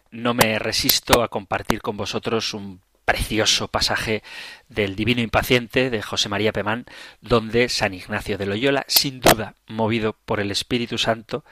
No 0.10 0.34
me 0.34 0.58
resisto 0.58 1.22
a 1.22 1.28
compartir 1.28 1.80
con 1.80 1.96
vosotros 1.96 2.56
un 2.56 2.82
precioso 3.08 3.70
pasaje 3.70 4.22
del 4.68 4.98
Divino 4.98 5.22
Impaciente 5.22 5.90
de 5.90 6.02
José 6.02 6.28
María 6.28 6.52
Pemán, 6.52 6.84
donde 7.22 7.70
San 7.70 7.94
Ignacio 7.94 8.38
de 8.38 8.46
Loyola, 8.46 8.84
sin 8.90 9.22
duda 9.22 9.56
movido 9.66 10.18
por 10.26 10.42
el 10.42 10.52
Espíritu 10.52 10.98
Santo, 10.98 11.46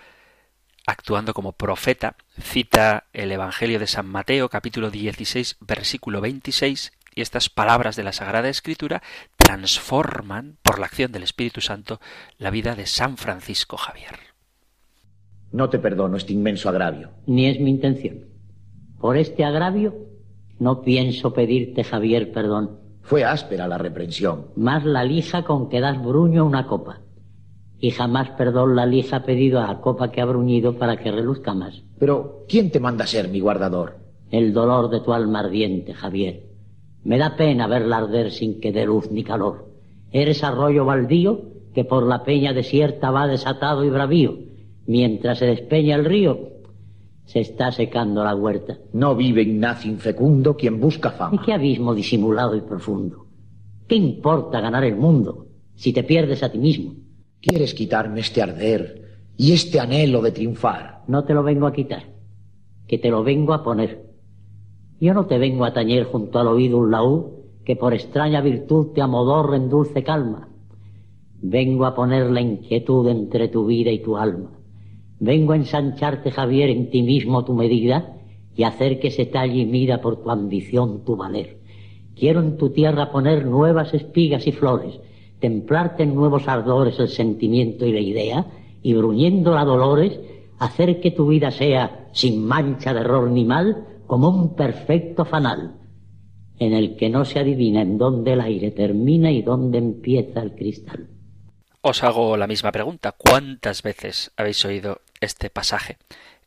actuando 0.86 1.34
como 1.34 1.53
profeta, 1.53 2.18
cita 2.41 3.06
el 3.14 3.32
Evangelio 3.32 3.80
de 3.80 3.88
San 3.88 4.06
Mateo 4.06 4.49
capítulo 4.49 4.91
16 4.91 5.56
versículo 5.62 6.20
26 6.20 6.91
y 7.16 7.22
estas 7.22 7.49
palabras 7.49 7.95
de 7.95 8.03
la 8.03 8.12
Sagrada 8.12 8.49
Escritura 8.49 9.01
transforman, 9.38 10.58
por 10.62 10.78
la 10.78 10.88
acción 10.88 11.14
del 11.14 11.24
Espíritu 11.24 11.62
Santo, 11.62 12.01
la 12.38 12.49
vida 12.49 12.76
de 12.76 12.86
San 12.86 13.16
Francisco 13.16 13.78
Javier. 13.78 14.20
No 15.53 15.70
te 15.70 15.80
perdono 15.80 16.18
este 16.18 16.34
inmenso 16.34 16.68
agravio. 16.68 17.12
Ni 17.28 17.47
es 17.47 17.62
mi 17.62 17.70
intención. 17.70 18.26
Por 18.99 19.16
este 19.16 19.45
agravio 19.45 20.05
no 20.60 20.82
pienso 20.82 21.34
pedirte, 21.34 21.84
Javier, 21.84 22.32
perdón. 22.32 22.80
Fue 23.01 23.24
áspera 23.24 23.68
la 23.68 23.78
reprensión. 23.78 24.47
Más 24.56 24.86
la 24.86 25.03
lija 25.03 25.43
con 25.43 25.70
que 25.70 25.80
das 25.80 26.01
bruño 26.01 26.41
a 26.41 26.45
una 26.45 26.66
copa. 26.66 27.01
Y 27.80 27.91
jamás 27.91 28.32
perdón 28.32 28.76
la 28.76 28.86
lija 28.86 29.24
pedido 29.24 29.60
a 29.60 29.68
la 29.68 29.82
copa 29.82 30.12
que 30.12 30.22
ha 30.22 30.26
bruñido 30.26 30.78
para 30.78 30.97
que 30.97 31.12
reluzca 31.12 31.53
más. 31.53 31.84
Pero, 31.99 32.45
¿quién 32.47 32.72
te 32.72 32.80
manda 32.80 33.06
ser 33.06 33.28
mi 33.28 33.41
guardador? 33.41 33.97
El 34.32 34.53
dolor 34.53 34.89
de 34.89 35.01
tu 35.01 35.14
alma 35.14 35.41
ardiente, 35.41 35.93
Javier. 35.93 36.45
Me 37.03 37.20
da 37.20 37.36
pena 37.36 37.68
verla 37.68 37.97
arder 37.97 38.32
sin 38.32 38.60
que 38.60 38.72
dé 38.72 38.86
luz 38.86 39.12
ni 39.12 39.24
calor. 39.24 39.68
Eres 40.12 40.43
arroyo 40.43 40.86
baldío 40.86 41.41
que 41.76 41.84
por 41.84 42.08
la 42.08 42.24
peña 42.24 42.53
desierta 42.53 43.12
va 43.12 43.28
desatado 43.28 43.84
y 43.84 43.89
bravío. 43.89 44.39
Mientras 44.88 45.39
se 45.39 45.45
despeña 45.45 45.95
el 45.95 46.06
río, 46.06 46.55
se 47.26 47.39
está 47.39 47.71
secando 47.71 48.23
la 48.23 48.36
huerta. 48.36 48.78
No 48.93 49.15
vive 49.15 49.41
Ignacio 49.41 49.91
infecundo 49.91 50.55
quien 50.55 50.80
busca 50.80 51.09
¿Y 51.09 51.17
fama. 51.17 51.43
qué 51.45 51.53
abismo 51.53 51.93
disimulado 51.93 52.55
y 52.55 52.61
profundo? 52.61 53.26
¿Qué 53.88 53.95
importa 53.95 54.61
ganar 54.61 54.84
el 54.84 54.95
mundo 54.95 55.47
si 55.76 55.93
te 55.93 56.03
pierdes 56.03 56.43
a 56.43 56.51
ti 56.51 56.57
mismo? 56.57 56.93
Quieres 57.41 57.73
quitarme 57.73 58.21
este 58.21 58.41
arder 58.41 59.19
y 59.38 59.51
este 59.53 59.80
anhelo 59.80 60.21
de 60.21 60.32
triunfar. 60.32 61.03
No 61.07 61.23
te 61.26 61.34
lo 61.34 61.43
vengo 61.43 61.67
a 61.67 61.73
quitar, 61.73 62.03
que 62.88 62.97
te 62.97 63.09
lo 63.09 63.23
vengo 63.23 63.53
a 63.53 63.63
poner. 63.63 64.05
Yo 64.99 65.13
no 65.13 65.26
te 65.26 65.38
vengo 65.38 65.65
a 65.65 65.73
tañer 65.73 66.05
junto 66.05 66.39
al 66.39 66.47
oído 66.47 66.78
un 66.78 66.91
laúd 66.91 67.26
que 67.65 67.76
por 67.76 67.93
extraña 67.93 68.41
virtud 68.41 68.93
te 68.93 69.01
amodorre 69.01 69.57
en 69.57 69.69
dulce 69.69 70.03
calma. 70.03 70.49
Vengo 71.41 71.86
a 71.86 71.93
poner 71.93 72.32
la 72.32 72.41
inquietud 72.41 73.07
entre 73.07 73.49
tu 73.49 73.65
vida 73.65 73.91
y 73.91 73.99
tu 74.01 74.17
alma. 74.17 74.55
Vengo 75.26 75.53
a 75.53 75.55
ensancharte, 75.55 76.30
Javier, 76.30 76.69
en 76.69 76.91
ti 76.91 77.01
mismo 77.01 77.43
tu 77.43 77.55
medida 77.55 78.13
y 78.55 78.61
hacer 78.61 78.99
que 78.99 79.09
se 79.09 79.26
talle 79.26 79.61
y 79.61 79.65
mida 79.65 79.99
por 79.99 80.21
tu 80.21 80.30
ambición 80.30 81.03
tu 81.03 81.15
valer. 81.15 81.57
Quiero 82.15 82.41
en 82.41 82.57
tu 82.57 82.69
tierra 82.69 83.11
poner 83.11 83.43
nuevas 83.43 83.91
espigas 83.95 84.45
y 84.45 84.51
flores, 84.51 84.99
templarte 85.39 86.03
en 86.03 86.13
nuevos 86.13 86.47
ardores 86.47 86.99
el 86.99 87.09
sentimiento 87.09 87.88
y 87.88 87.91
la 87.91 88.01
idea, 88.01 88.45
y 88.84 88.93
bruñendo 88.93 89.57
a 89.57 89.65
dolores, 89.65 90.19
hacer 90.59 91.01
que 91.01 91.09
tu 91.09 91.26
vida 91.26 91.49
sea, 91.49 92.07
sin 92.13 92.45
mancha 92.45 92.93
de 92.93 92.99
error 92.99 93.32
ni 93.32 93.45
mal, 93.45 93.84
como 94.05 94.30
un 94.30 94.55
perfecto 94.55 95.26
fanal, 95.26 95.73
en 96.59 96.73
el 96.73 96.95
que 96.97 97.09
no 97.09 97.26
se 97.26 97.39
adivina 97.39 97.82
en 97.82 97.97
dónde 97.97 98.34
el 98.34 98.41
aire 98.41 98.69
termina 98.69 99.32
y 99.32 99.41
dónde 99.41 99.80
empieza 99.80 100.43
el 100.43 100.53
cristal. 100.53 101.07
Os 101.82 102.03
hago 102.03 102.38
la 102.38 102.45
misma 102.45 102.71
pregunta. 102.71 103.11
¿Cuántas 103.11 103.82
veces 103.82 104.32
habéis 104.38 104.63
oído 104.65 105.01
este 105.26 105.49
pasaje? 105.49 105.97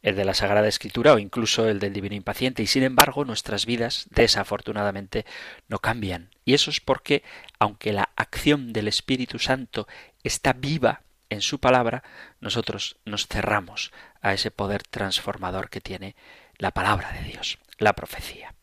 El 0.01 0.17
de 0.17 0.25
la 0.25 0.35
Sagrada 0.35 0.69
Escritura 0.69 1.13
o 1.13 1.19
incluso 1.19 1.69
el 1.69 1.81
del 1.81 1.93
Divino 1.93 2.15
Impaciente. 2.15 2.63
Y 2.63 2.67
sin 2.67 2.85
embargo, 2.85 3.25
nuestras 3.25 3.67
vidas, 3.67 4.07
desafortunadamente, 4.11 5.27
no 5.69 5.81
cambian. 5.81 6.31
Y 6.45 6.55
eso 6.55 6.71
es 6.71 6.81
porque, 6.81 7.23
aunque 7.59 7.93
la 7.93 8.11
acción 8.17 8.73
del 8.73 8.89
Espíritu 8.89 9.39
Santo 9.39 9.89
está 10.23 10.53
viva 10.53 11.03
en 11.31 11.43
su 11.43 11.59
palabra, 11.59 12.03
nosotros 12.41 12.97
nos 13.05 13.27
cerramos 13.27 13.93
a 14.21 14.33
ese 14.33 14.51
poder 14.51 14.83
transformador 14.83 15.69
que 15.69 15.81
tiene 15.81 16.17
la 16.57 16.71
palabra 16.73 17.13
de 17.13 17.23
Dios, 17.25 17.59
la 17.79 17.93
profecía. 17.93 18.55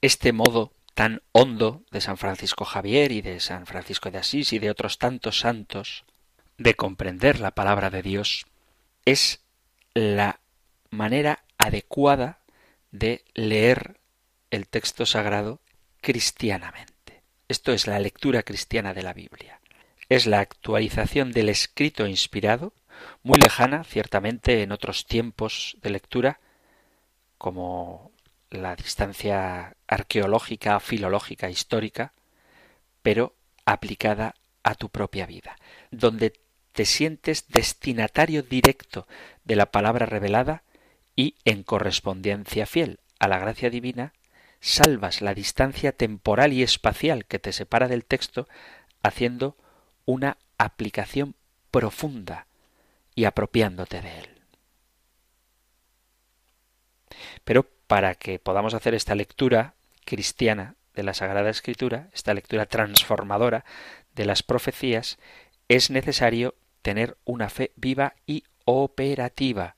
Este 0.00 0.32
modo 0.32 0.72
tan 0.94 1.22
hondo 1.32 1.82
de 1.90 2.00
San 2.00 2.16
Francisco 2.16 2.64
Javier 2.64 3.12
y 3.12 3.22
de 3.22 3.40
San 3.40 3.66
Francisco 3.66 4.10
de 4.10 4.18
Asís 4.18 4.52
y 4.52 4.58
de 4.58 4.70
otros 4.70 4.98
tantos 4.98 5.40
santos 5.40 6.04
de 6.60 6.74
comprender 6.74 7.40
la 7.40 7.52
palabra 7.52 7.88
de 7.88 8.02
Dios 8.02 8.44
es 9.06 9.40
la 9.94 10.40
manera 10.90 11.42
adecuada 11.56 12.40
de 12.90 13.24
leer 13.32 13.98
el 14.50 14.68
texto 14.68 15.06
sagrado 15.06 15.62
cristianamente. 16.02 17.22
Esto 17.48 17.72
es 17.72 17.86
la 17.86 17.98
lectura 17.98 18.42
cristiana 18.42 18.92
de 18.92 19.02
la 19.02 19.14
Biblia. 19.14 19.58
Es 20.10 20.26
la 20.26 20.40
actualización 20.40 21.32
del 21.32 21.48
escrito 21.48 22.06
inspirado 22.06 22.74
muy 23.22 23.38
lejana, 23.38 23.82
ciertamente, 23.82 24.62
en 24.62 24.72
otros 24.72 25.06
tiempos 25.06 25.78
de 25.80 25.88
lectura, 25.88 26.40
como 27.38 28.12
la 28.50 28.76
distancia 28.76 29.76
arqueológica, 29.88 30.78
filológica, 30.78 31.48
histórica, 31.48 32.12
pero 33.00 33.34
aplicada 33.64 34.34
a 34.62 34.74
tu 34.74 34.90
propia 34.90 35.24
vida, 35.24 35.56
donde 35.90 36.34
te 36.80 36.86
sientes 36.86 37.46
destinatario 37.48 38.42
directo 38.42 39.06
de 39.44 39.54
la 39.54 39.70
palabra 39.70 40.06
revelada 40.06 40.62
y 41.14 41.34
en 41.44 41.62
correspondencia 41.62 42.64
fiel 42.64 43.00
a 43.18 43.28
la 43.28 43.38
gracia 43.38 43.68
divina, 43.68 44.14
salvas 44.60 45.20
la 45.20 45.34
distancia 45.34 45.92
temporal 45.92 46.54
y 46.54 46.62
espacial 46.62 47.26
que 47.26 47.38
te 47.38 47.52
separa 47.52 47.86
del 47.86 48.06
texto 48.06 48.48
haciendo 49.02 49.58
una 50.06 50.38
aplicación 50.56 51.34
profunda 51.70 52.46
y 53.14 53.26
apropiándote 53.26 54.00
de 54.00 54.18
él. 54.20 54.28
Pero 57.44 57.66
para 57.88 58.14
que 58.14 58.38
podamos 58.38 58.72
hacer 58.72 58.94
esta 58.94 59.14
lectura 59.14 59.74
cristiana 60.06 60.76
de 60.94 61.02
la 61.02 61.12
Sagrada 61.12 61.50
Escritura, 61.50 62.08
esta 62.14 62.32
lectura 62.32 62.64
transformadora 62.64 63.66
de 64.14 64.24
las 64.24 64.42
profecías, 64.42 65.18
es 65.68 65.90
necesario 65.90 66.54
tener 66.82 67.16
una 67.24 67.48
fe 67.48 67.72
viva 67.76 68.14
y 68.26 68.44
operativa 68.64 69.76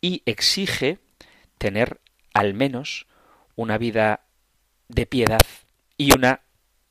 y 0.00 0.22
exige 0.26 0.98
tener 1.58 2.00
al 2.34 2.54
menos 2.54 3.06
una 3.56 3.78
vida 3.78 4.20
de 4.88 5.06
piedad 5.06 5.40
y 5.96 6.14
una 6.14 6.40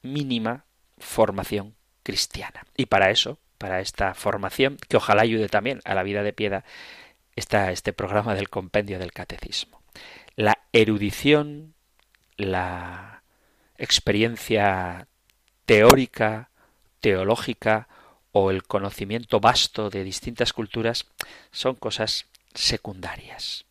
mínima 0.01 0.65
formación 0.97 1.75
cristiana. 2.03 2.65
Y 2.75 2.87
para 2.87 3.09
eso, 3.09 3.39
para 3.57 3.79
esta 3.79 4.13
formación, 4.13 4.77
que 4.89 4.97
ojalá 4.97 5.21
ayude 5.21 5.47
también 5.47 5.81
a 5.85 5.95
la 5.95 6.03
vida 6.03 6.23
de 6.23 6.33
piedad, 6.33 6.65
está 7.35 7.71
este 7.71 7.93
programa 7.93 8.35
del 8.35 8.49
compendio 8.49 8.99
del 8.99 9.13
catecismo. 9.13 9.81
La 10.35 10.59
erudición, 10.73 11.73
la 12.35 13.23
experiencia 13.77 15.07
teórica, 15.65 16.49
teológica 16.99 17.87
o 18.39 18.51
el 18.51 18.61
conocimiento 18.61 19.39
vasto 19.39 19.89
de 19.89 20.03
distintas 20.03 20.53
culturas 20.53 21.07
son 21.51 21.73
cosas 21.73 22.27
secundarias. 22.53 23.65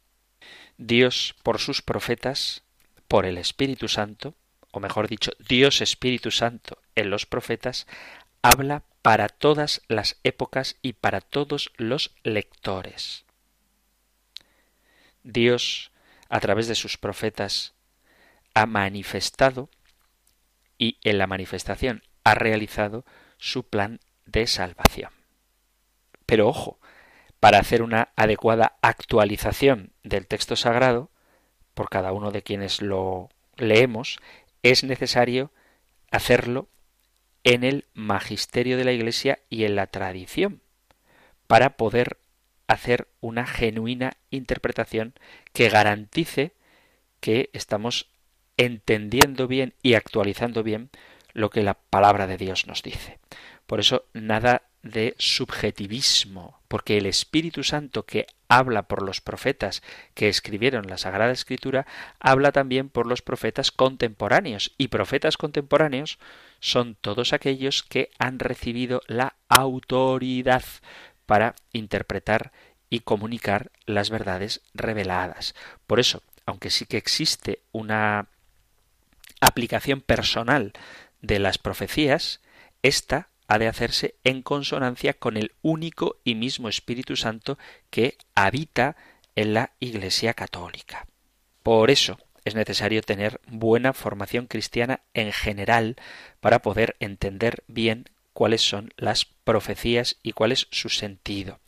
Dios 0.77 1.37
por 1.45 1.61
sus 1.61 1.83
profetas, 1.83 2.65
por 3.07 3.27
el 3.27 3.39
Espíritu 3.39 3.87
Santo, 3.87 4.35
o 4.73 4.81
mejor 4.81 5.07
dicho, 5.07 5.31
Dios 5.39 5.81
Espíritu 5.83 6.33
Santo 6.33 6.79
en 6.97 7.11
los 7.11 7.27
profetas, 7.27 7.87
habla 8.43 8.83
para 9.03 9.29
todas 9.29 9.83
las 9.87 10.19
épocas 10.25 10.79
y 10.83 10.95
para 10.95 11.21
todos 11.21 11.71
los 11.77 12.17
lectores. 12.25 13.25
Dios, 15.23 15.93
a 16.29 16.41
través 16.41 16.67
de 16.67 16.75
sus 16.75 16.99
profetas, 16.99 17.75
ha 18.53 18.67
manifestado 18.67 19.71
y 20.77 20.99
en 21.05 21.19
la 21.19 21.29
manifestación 21.29 22.03
ha 22.25 22.35
realizado 22.35 23.05
su 23.39 23.69
plan 23.69 24.01
de 24.27 24.47
salvación. 24.47 25.11
Pero 26.27 26.49
ojo, 26.49 26.79
para 27.41 27.59
hacer 27.59 27.83
una 27.83 28.09
adecuada 28.17 28.77
actualización 28.83 29.93
del 30.03 30.27
texto 30.27 30.57
sagrado, 30.57 31.11
por 31.75 31.89
cada 31.89 32.13
uno 32.13 32.31
de 32.33 32.43
quienes 32.43 32.83
lo 32.83 33.29
leemos, 33.57 34.19
es 34.63 34.83
necesario 34.85 35.51
hacerlo 36.11 36.69
en 37.45 37.63
el 37.63 37.85
magisterio 37.95 38.77
de 38.77 38.85
la 38.85 38.93
Iglesia 38.93 39.39
y 39.49 39.65
en 39.65 39.77
la 39.77 39.87
tradición, 39.87 40.63
para 41.47 41.77
poder 41.77 42.19
hacer 42.67 43.07
una 43.21 43.47
genuina 43.47 44.17
interpretación 44.31 45.15
que 45.53 45.69
garantice 45.69 46.53
que 47.21 47.51
estamos 47.53 48.09
entendiendo 48.57 49.47
bien 49.47 49.75
y 49.83 49.95
actualizando 49.95 50.63
bien 50.63 50.91
lo 51.33 51.51
que 51.51 51.63
la 51.63 51.75
palabra 51.75 52.27
de 52.27 52.37
Dios 52.39 52.67
nos 52.67 52.83
dice. 52.83 53.19
Por 53.67 53.81
eso 53.81 54.07
nada 54.13 54.63
de 54.83 55.15
subjetivismo, 55.19 56.61
porque 56.69 56.97
el 56.97 57.07
Espíritu 57.07 57.65
Santo 57.65 58.05
que 58.05 58.27
habla 58.49 58.85
por 58.85 59.03
los 59.03 59.21
profetas 59.21 59.83
que 60.15 60.29
escribieron 60.29 60.87
la 60.87 60.99
Sagrada 60.99 61.33
Escritura, 61.33 61.87
habla 62.21 62.53
también 62.53 62.89
por 62.89 63.07
los 63.07 63.23
profetas 63.23 63.73
contemporáneos, 63.73 64.73
y 64.79 64.89
profetas 64.89 65.37
contemporáneos 65.37 66.19
son 66.61 66.95
todos 66.95 67.33
aquellos 67.33 67.83
que 67.83 68.11
han 68.19 68.39
recibido 68.39 69.03
la 69.09 69.35
autoridad 69.49 70.65
para 71.27 71.55
interpretar 71.73 72.53
y 72.89 73.01
comunicar 73.01 73.73
las 73.85 74.11
verdades 74.11 74.63
reveladas. 74.75 75.55
Por 75.87 75.99
eso, 75.99 76.23
aunque 76.47 76.71
sí 76.71 76.87
que 76.87 76.97
existe 76.97 77.61
una 77.73 78.29
aplicación 79.41 80.01
personal 80.01 80.73
de 81.21 81.41
las 81.41 81.59
profecías, 81.59 82.41
esta 82.83 83.29
ha 83.49 83.59
de 83.59 83.69
hacerse 83.69 84.17
en 84.25 84.43
consonancia 84.43 85.15
con 85.15 85.37
el 85.37 85.53
único 85.63 86.17
y 86.25 86.35
mismo 86.35 86.69
Espíritu 86.69 87.17
Santo 87.17 87.59
que 87.91 88.17
habita 88.35 88.97
en 89.35 89.55
la 89.55 89.73
Iglesia 89.79 90.35
católica. 90.35 91.07
Por 91.63 91.91
eso 91.91 92.19
es 92.45 92.55
necesario 92.55 93.03
tener 93.03 93.41
buena 93.49 93.93
formación 93.93 94.47
cristiana 94.47 95.01
en 95.15 95.33
general 95.33 95.97
para 96.41 96.61
poder 96.61 96.97
entender 97.01 97.65
bien 97.67 98.09
cuáles 98.33 98.63
son 98.63 98.93
las 98.97 99.25
profecías 99.25 100.19
y 100.23 100.33
cuál 100.33 100.53
es 100.53 100.69
su 100.71 100.89
sentido. 100.89 101.59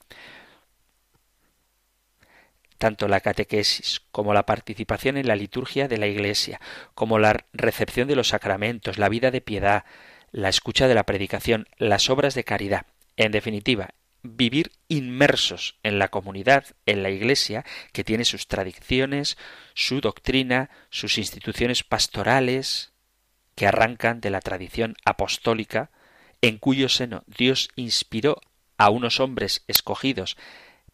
Tanto 2.79 3.09
la 3.09 3.21
catequesis 3.21 4.03
como 4.13 4.35
la 4.35 4.47
participación 4.47 5.17
en 5.17 5.27
la 5.27 5.35
liturgia 5.35 5.89
de 5.89 5.99
la 5.99 6.07
Iglesia, 6.07 6.61
como 6.95 7.19
la 7.19 7.45
recepción 7.53 8.07
de 8.07 8.15
los 8.15 8.29
sacramentos, 8.29 8.99
la 8.99 9.09
vida 9.09 9.33
de 9.33 9.41
piedad, 9.41 9.85
la 10.31 10.49
escucha 10.49 10.89
de 10.89 10.95
la 10.95 11.05
predicación, 11.05 11.69
las 11.79 12.11
obras 12.11 12.35
de 12.35 12.45
caridad, 12.45 12.87
en 13.17 13.33
definitiva, 13.33 13.95
vivir 14.23 14.73
inmersos 14.89 15.79
en 15.83 15.99
la 15.99 16.09
comunidad, 16.09 16.67
en 16.87 17.03
la 17.03 17.11
Iglesia, 17.11 17.65
que 17.93 18.05
tiene 18.05 18.25
sus 18.25 18.49
tradiciones, 18.49 19.39
su 19.75 20.01
doctrina, 20.01 20.71
sus 20.91 21.19
instituciones 21.19 21.85
pastorales, 21.85 22.93
que 23.55 23.67
arrancan 23.67 24.21
de 24.21 24.31
la 24.31 24.41
tradición 24.41 24.97
apostólica, 25.05 25.91
en 26.43 26.59
cuyo 26.59 26.89
seno 26.89 27.25
Dios 27.27 27.71
inspiró 27.75 28.41
a 28.77 28.91
unos 28.91 29.19
hombres 29.19 29.65
escogidos 29.67 30.37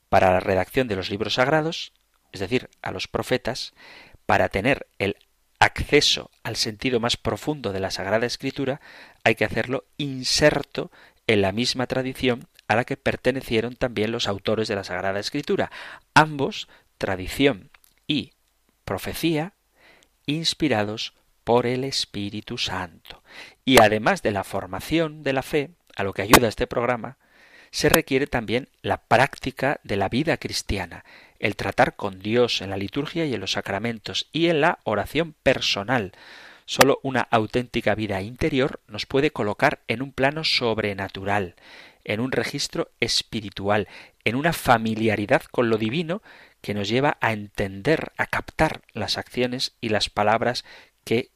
para 0.09 0.32
la 0.32 0.41
redacción 0.41 0.89
de 0.89 0.97
los 0.97 1.11
libros 1.11 1.35
sagrados, 1.35 1.93
es 2.32 2.41
decir, 2.41 2.70
a 2.82 2.91
los 2.91 3.09
profetas, 3.09 3.74
para 4.26 4.49
tener 4.49 4.87
el 4.99 5.16
acceso 5.59 6.30
al 6.43 6.57
sentido 6.57 7.01
más 7.01 7.16
profundo 7.16 7.72
de 7.72 7.80
la 7.80 7.91
Sagrada 7.91 8.26
Escritura, 8.26 8.80
hay 9.25 9.35
que 9.35 9.45
hacerlo 9.45 9.85
inserto 9.97 10.91
en 11.27 11.41
la 11.41 11.53
misma 11.53 11.87
tradición 11.87 12.47
a 12.68 12.77
la 12.77 12.85
que 12.85 12.97
pertenecieron 12.97 13.77
también 13.77 14.12
los 14.12 14.29
autores 14.29 14.68
de 14.68 14.77
la 14.77 14.85
Sagrada 14.85 15.20
Escritura. 15.20 15.70
Ambos, 16.14 16.68
tradición 16.99 17.70
y 18.07 18.33
profecía, 18.85 19.55
inspirados 20.27 21.14
por 21.45 21.66
el 21.66 21.85
Espíritu 21.85 22.59
Santo. 22.59 23.22
Y 23.64 23.83
además 23.83 24.22
de 24.22 24.31
la 24.31 24.45
formación 24.45 25.22
de 25.22 25.33
la 25.33 25.43
fe, 25.43 25.70
a 25.97 26.05
lo 26.05 26.12
que 26.12 26.22
ayuda 26.22 26.49
este 26.49 26.66
programa, 26.66 27.18
se 27.70 27.89
requiere 27.89 28.27
también 28.27 28.68
la 28.83 28.99
práctica 28.99 29.81
de 29.83 29.97
la 29.97 30.09
vida 30.09 30.37
cristiana, 30.37 31.05
el 31.39 31.57
tratar 31.57 31.97
con 31.97 32.20
Dios 32.20 32.62
en 32.62 32.70
la 32.70 32.77
liturgia 32.77 33.27
y 33.27 33.35
en 33.35 33.41
los 33.41 33.53
sacramentos 33.53 34.29
y 34.33 34.47
en 34.47 34.61
la 34.61 34.79
oración 34.85 35.35
personal. 35.43 36.12
Solo 36.67 36.99
una 37.03 37.21
auténtica 37.21 37.95
vida 37.95 38.23
interior 38.23 38.81
nos 38.89 39.05
puede 39.05 39.31
colocar 39.31 39.81
en 39.87 40.01
un 40.01 40.12
plano 40.12 40.45
sobrenatural, 40.45 41.57
en 42.05 42.21
un 42.21 42.33
registro 42.33 42.91
espiritual, 43.01 43.89
en 44.25 44.35
una 44.37 44.53
familiaridad 44.53 45.43
con 45.43 45.69
lo 45.69 45.77
divino 45.77 46.23
que 46.62 46.73
nos 46.73 46.89
lleva 46.89 47.19
a 47.21 47.33
entender, 47.33 48.12
a 48.17 48.27
captar 48.27 48.81
las 48.95 49.19
acciones 49.19 49.77
y 49.83 49.91
las 49.91 50.09
palabras 50.09 50.65
que 51.05 51.31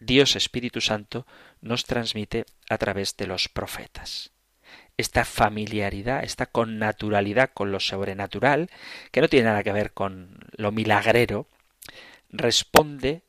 Dios 0.00 0.36
Espíritu 0.36 0.80
Santo 0.80 1.26
nos 1.60 1.84
transmite 1.84 2.46
a 2.70 2.78
través 2.78 3.16
de 3.18 3.26
los 3.26 3.48
profetas. 3.48 4.30
Esta 4.96 5.26
familiaridad, 5.26 6.24
esta 6.24 6.46
connaturalidad 6.46 7.50
con 7.52 7.72
lo 7.72 7.80
sobrenatural, 7.80 8.70
que 9.10 9.20
no 9.20 9.28
tiene 9.28 9.46
nada 9.46 9.62
que 9.62 9.72
ver 9.72 9.92
con 9.92 10.38
lo 10.56 10.72
milagrero, 10.72 11.46
responde 12.30 13.22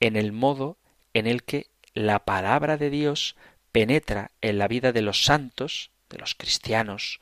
en 0.00 0.16
el 0.16 0.32
modo 0.32 0.76
en 1.14 1.26
el 1.26 1.42
que 1.44 1.68
la 1.94 2.24
palabra 2.24 2.76
de 2.76 2.90
Dios 2.90 3.36
penetra 3.70 4.30
en 4.40 4.58
la 4.58 4.68
vida 4.68 4.92
de 4.92 5.02
los 5.02 5.24
santos, 5.24 5.90
de 6.10 6.18
los 6.18 6.34
cristianos 6.34 7.20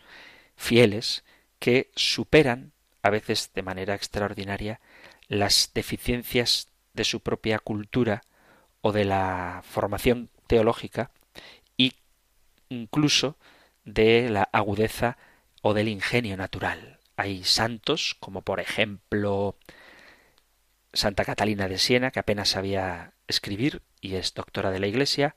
fieles, 0.56 1.24
que 1.58 1.90
superan, 1.94 2.72
a 3.02 3.10
veces 3.10 3.50
de 3.54 3.62
manera 3.62 3.94
extraordinaria, 3.94 4.80
las 5.28 5.70
deficiencias 5.74 6.68
de 6.92 7.04
su 7.04 7.20
propia 7.20 7.58
cultura 7.58 8.22
o 8.80 8.92
de 8.92 9.04
la 9.04 9.62
formación 9.64 10.30
teológica 10.46 11.10
y 11.76 11.94
incluso 12.68 13.36
de 13.84 14.28
la 14.28 14.48
agudeza 14.52 15.18
o 15.62 15.74
del 15.74 15.88
ingenio 15.88 16.36
natural. 16.36 16.98
Hay 17.16 17.44
santos, 17.44 18.16
como 18.18 18.42
por 18.42 18.60
ejemplo 18.60 19.56
Santa 20.92 21.24
Catalina 21.24 21.68
de 21.68 21.78
Siena, 21.78 22.10
que 22.10 22.20
apenas 22.20 22.48
sabía 22.48 23.12
escribir 23.30 23.82
y 24.00 24.16
es 24.16 24.34
doctora 24.34 24.70
de 24.70 24.80
la 24.80 24.86
Iglesia, 24.86 25.34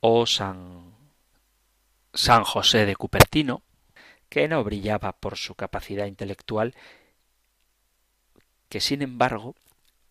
o 0.00 0.26
San, 0.26 0.94
San 2.14 2.44
José 2.44 2.86
de 2.86 2.96
Cupertino, 2.96 3.62
que 4.28 4.48
no 4.48 4.64
brillaba 4.64 5.12
por 5.12 5.36
su 5.36 5.54
capacidad 5.54 6.06
intelectual, 6.06 6.74
que 8.68 8.80
sin 8.80 9.02
embargo, 9.02 9.54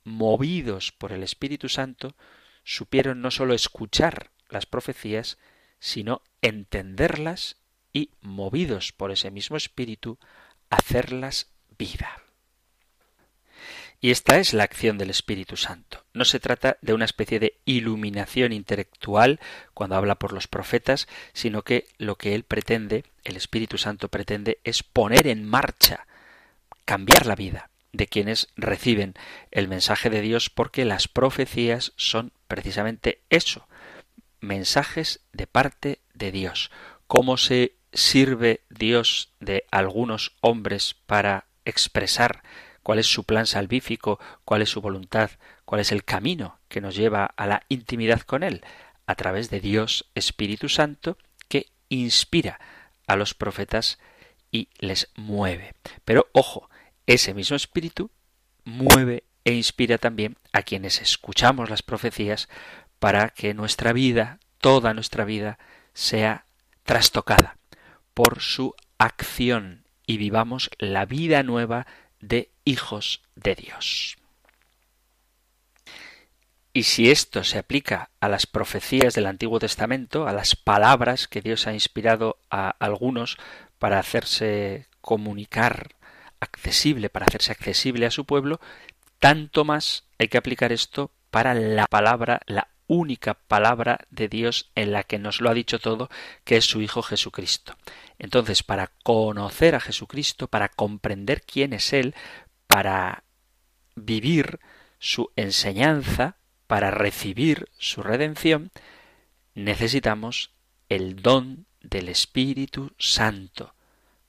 movidos 0.04 0.92
por 0.92 1.12
el 1.12 1.24
Espíritu 1.24 1.70
Santo, 1.70 2.16
supieron 2.64 3.22
no 3.22 3.32
sólo 3.32 3.54
escuchar 3.54 4.32
las 4.50 4.66
profecías, 4.66 5.38
sino 5.80 6.22
entenderlas 6.42 7.58
y, 7.92 8.12
movidos 8.22 8.92
por 8.92 9.12
ese 9.12 9.32
mismo 9.32 9.58
espíritu, 9.58 10.20
hacerlas 10.70 11.52
vida. 11.78 12.22
Y 14.04 14.10
esta 14.10 14.40
es 14.40 14.56
la 14.56 14.64
acción 14.64 14.98
del 14.98 15.12
Espíritu 15.12 15.58
Santo. 15.58 16.04
No 16.14 16.26
se 16.26 16.40
trata 16.40 16.78
de 16.82 16.96
una 16.96 17.06
especie 17.06 17.40
de 17.40 17.60
iluminación 17.66 18.52
intelectual 18.52 19.40
cuando 19.76 19.96
habla 19.96 20.16
por 20.16 20.34
los 20.34 20.48
profetas, 20.48 21.08
sino 21.34 21.62
que 21.62 21.88
lo 22.00 22.18
que 22.18 22.34
él 22.34 22.44
pretende, 22.44 23.06
el 23.24 23.38
Espíritu 23.38 23.78
Santo 23.78 24.08
pretende, 24.10 24.58
es 24.64 24.82
poner 24.82 25.28
en 25.28 25.48
marcha, 25.48 26.08
cambiar 26.84 27.28
la 27.28 27.36
vida 27.36 27.70
de 27.94 28.08
quienes 28.08 28.48
reciben 28.56 29.14
el 29.52 29.68
mensaje 29.68 30.10
de 30.10 30.22
Dios, 30.22 30.50
porque 30.50 30.84
las 30.84 31.08
profecías 31.08 31.94
son 31.96 32.32
precisamente 32.48 33.22
eso, 33.30 33.68
mensajes 34.40 35.20
de 35.32 35.46
parte 35.46 36.00
de 36.16 36.32
Dios. 36.32 36.72
¿Cómo 37.06 37.38
se 37.38 37.76
sirve 37.94 38.62
Dios 38.70 39.32
de 39.40 39.66
algunos 39.70 40.36
hombres 40.42 40.96
para 41.06 41.46
expresar 41.66 42.42
cuál 42.84 43.00
es 43.00 43.08
su 43.08 43.24
plan 43.24 43.46
salvífico, 43.46 44.20
cuál 44.46 44.62
es 44.62 44.70
su 44.70 44.82
voluntad, 44.82 45.32
cuál 45.66 45.82
es 45.82 45.92
el 45.92 46.04
camino 46.04 46.60
que 46.68 46.82
nos 46.82 46.96
lleva 46.96 47.26
a 47.26 47.48
la 47.48 47.64
intimidad 47.70 48.22
con 48.22 48.44
Él, 48.44 48.64
a 49.06 49.16
través 49.16 49.50
de 49.50 49.60
Dios 49.60 50.10
Espíritu 50.16 50.70
Santo 50.70 51.18
que 51.48 51.68
inspira 51.90 52.60
a 53.08 53.16
los 53.16 53.34
profetas 53.34 54.00
y 54.52 54.70
les 54.80 55.10
mueve. 55.16 55.74
Pero 56.06 56.28
ojo, 56.34 56.70
ese 57.08 57.34
mismo 57.34 57.56
Espíritu 57.56 58.12
mueve 58.64 59.24
e 59.44 59.54
inspira 59.54 59.98
también 59.98 60.38
a 60.54 60.62
quienes 60.64 61.02
escuchamos 61.02 61.70
las 61.70 61.84
profecías 61.84 62.48
para 63.00 63.30
que 63.30 63.54
nuestra 63.54 63.94
vida, 63.94 64.40
toda 64.60 64.94
nuestra 64.94 65.26
vida, 65.26 65.58
sea 65.94 66.46
trastocada 66.84 67.58
por 68.14 68.42
su 68.42 68.76
acción 68.98 69.86
y 70.06 70.18
vivamos 70.18 70.70
la 70.78 71.06
vida 71.06 71.44
nueva 71.44 71.88
de 72.22 72.50
hijos 72.66 73.22
de 73.36 73.56
Dios. 73.56 74.18
Y 76.74 76.84
si 76.84 77.12
esto 77.12 77.44
se 77.44 77.58
aplica 77.58 78.12
a 78.22 78.30
las 78.30 78.48
profecías 78.48 79.14
del 79.14 79.26
Antiguo 79.26 79.60
Testamento, 79.60 80.28
a 80.28 80.34
las 80.34 80.56
palabras 80.56 81.28
que 81.28 81.42
Dios 81.42 81.68
ha 81.68 81.74
inspirado 81.74 82.38
a 82.50 82.70
algunos 82.80 83.38
para 83.78 84.00
hacerse 84.00 84.88
comunicar 85.02 85.90
accesible, 86.40 87.10
para 87.10 87.26
hacerse 87.26 87.52
accesible 87.52 88.06
a 88.06 88.12
su 88.12 88.26
pueblo, 88.26 88.62
tanto 89.20 89.66
más 89.66 90.06
hay 90.18 90.30
que 90.30 90.38
aplicar 90.38 90.72
esto 90.72 91.12
para 91.30 91.54
la 91.54 91.88
palabra, 91.88 92.40
la 92.46 92.68
única 92.92 93.36
palabra 93.36 94.06
de 94.10 94.28
Dios 94.28 94.70
en 94.76 94.92
la 94.92 95.06
que 95.06 95.18
nos 95.18 95.40
lo 95.40 95.50
ha 95.50 95.54
dicho 95.54 95.80
todo, 95.80 96.10
que 96.44 96.58
es 96.58 96.66
su 96.66 96.82
Hijo 96.82 97.02
Jesucristo. 97.02 97.78
Entonces, 98.20 98.64
para 98.64 98.92
conocer 99.04 99.76
a 99.76 99.80
Jesucristo, 99.80 100.50
para 100.50 100.68
comprender 100.68 101.42
quién 101.42 101.72
es 101.72 101.94
Él, 101.94 102.14
para 102.68 103.24
vivir 103.96 104.60
su 105.00 105.32
enseñanza, 105.38 106.36
para 106.68 106.92
recibir 106.92 107.70
su 107.78 108.04
redención, 108.04 108.72
necesitamos 109.56 110.52
el 110.90 111.22
don 111.22 111.68
del 111.80 112.10
Espíritu 112.10 112.92
Santo, 112.98 113.74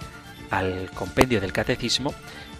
al 0.50 0.90
compendio 0.94 1.40
del 1.40 1.52
catecismo 1.52 2.14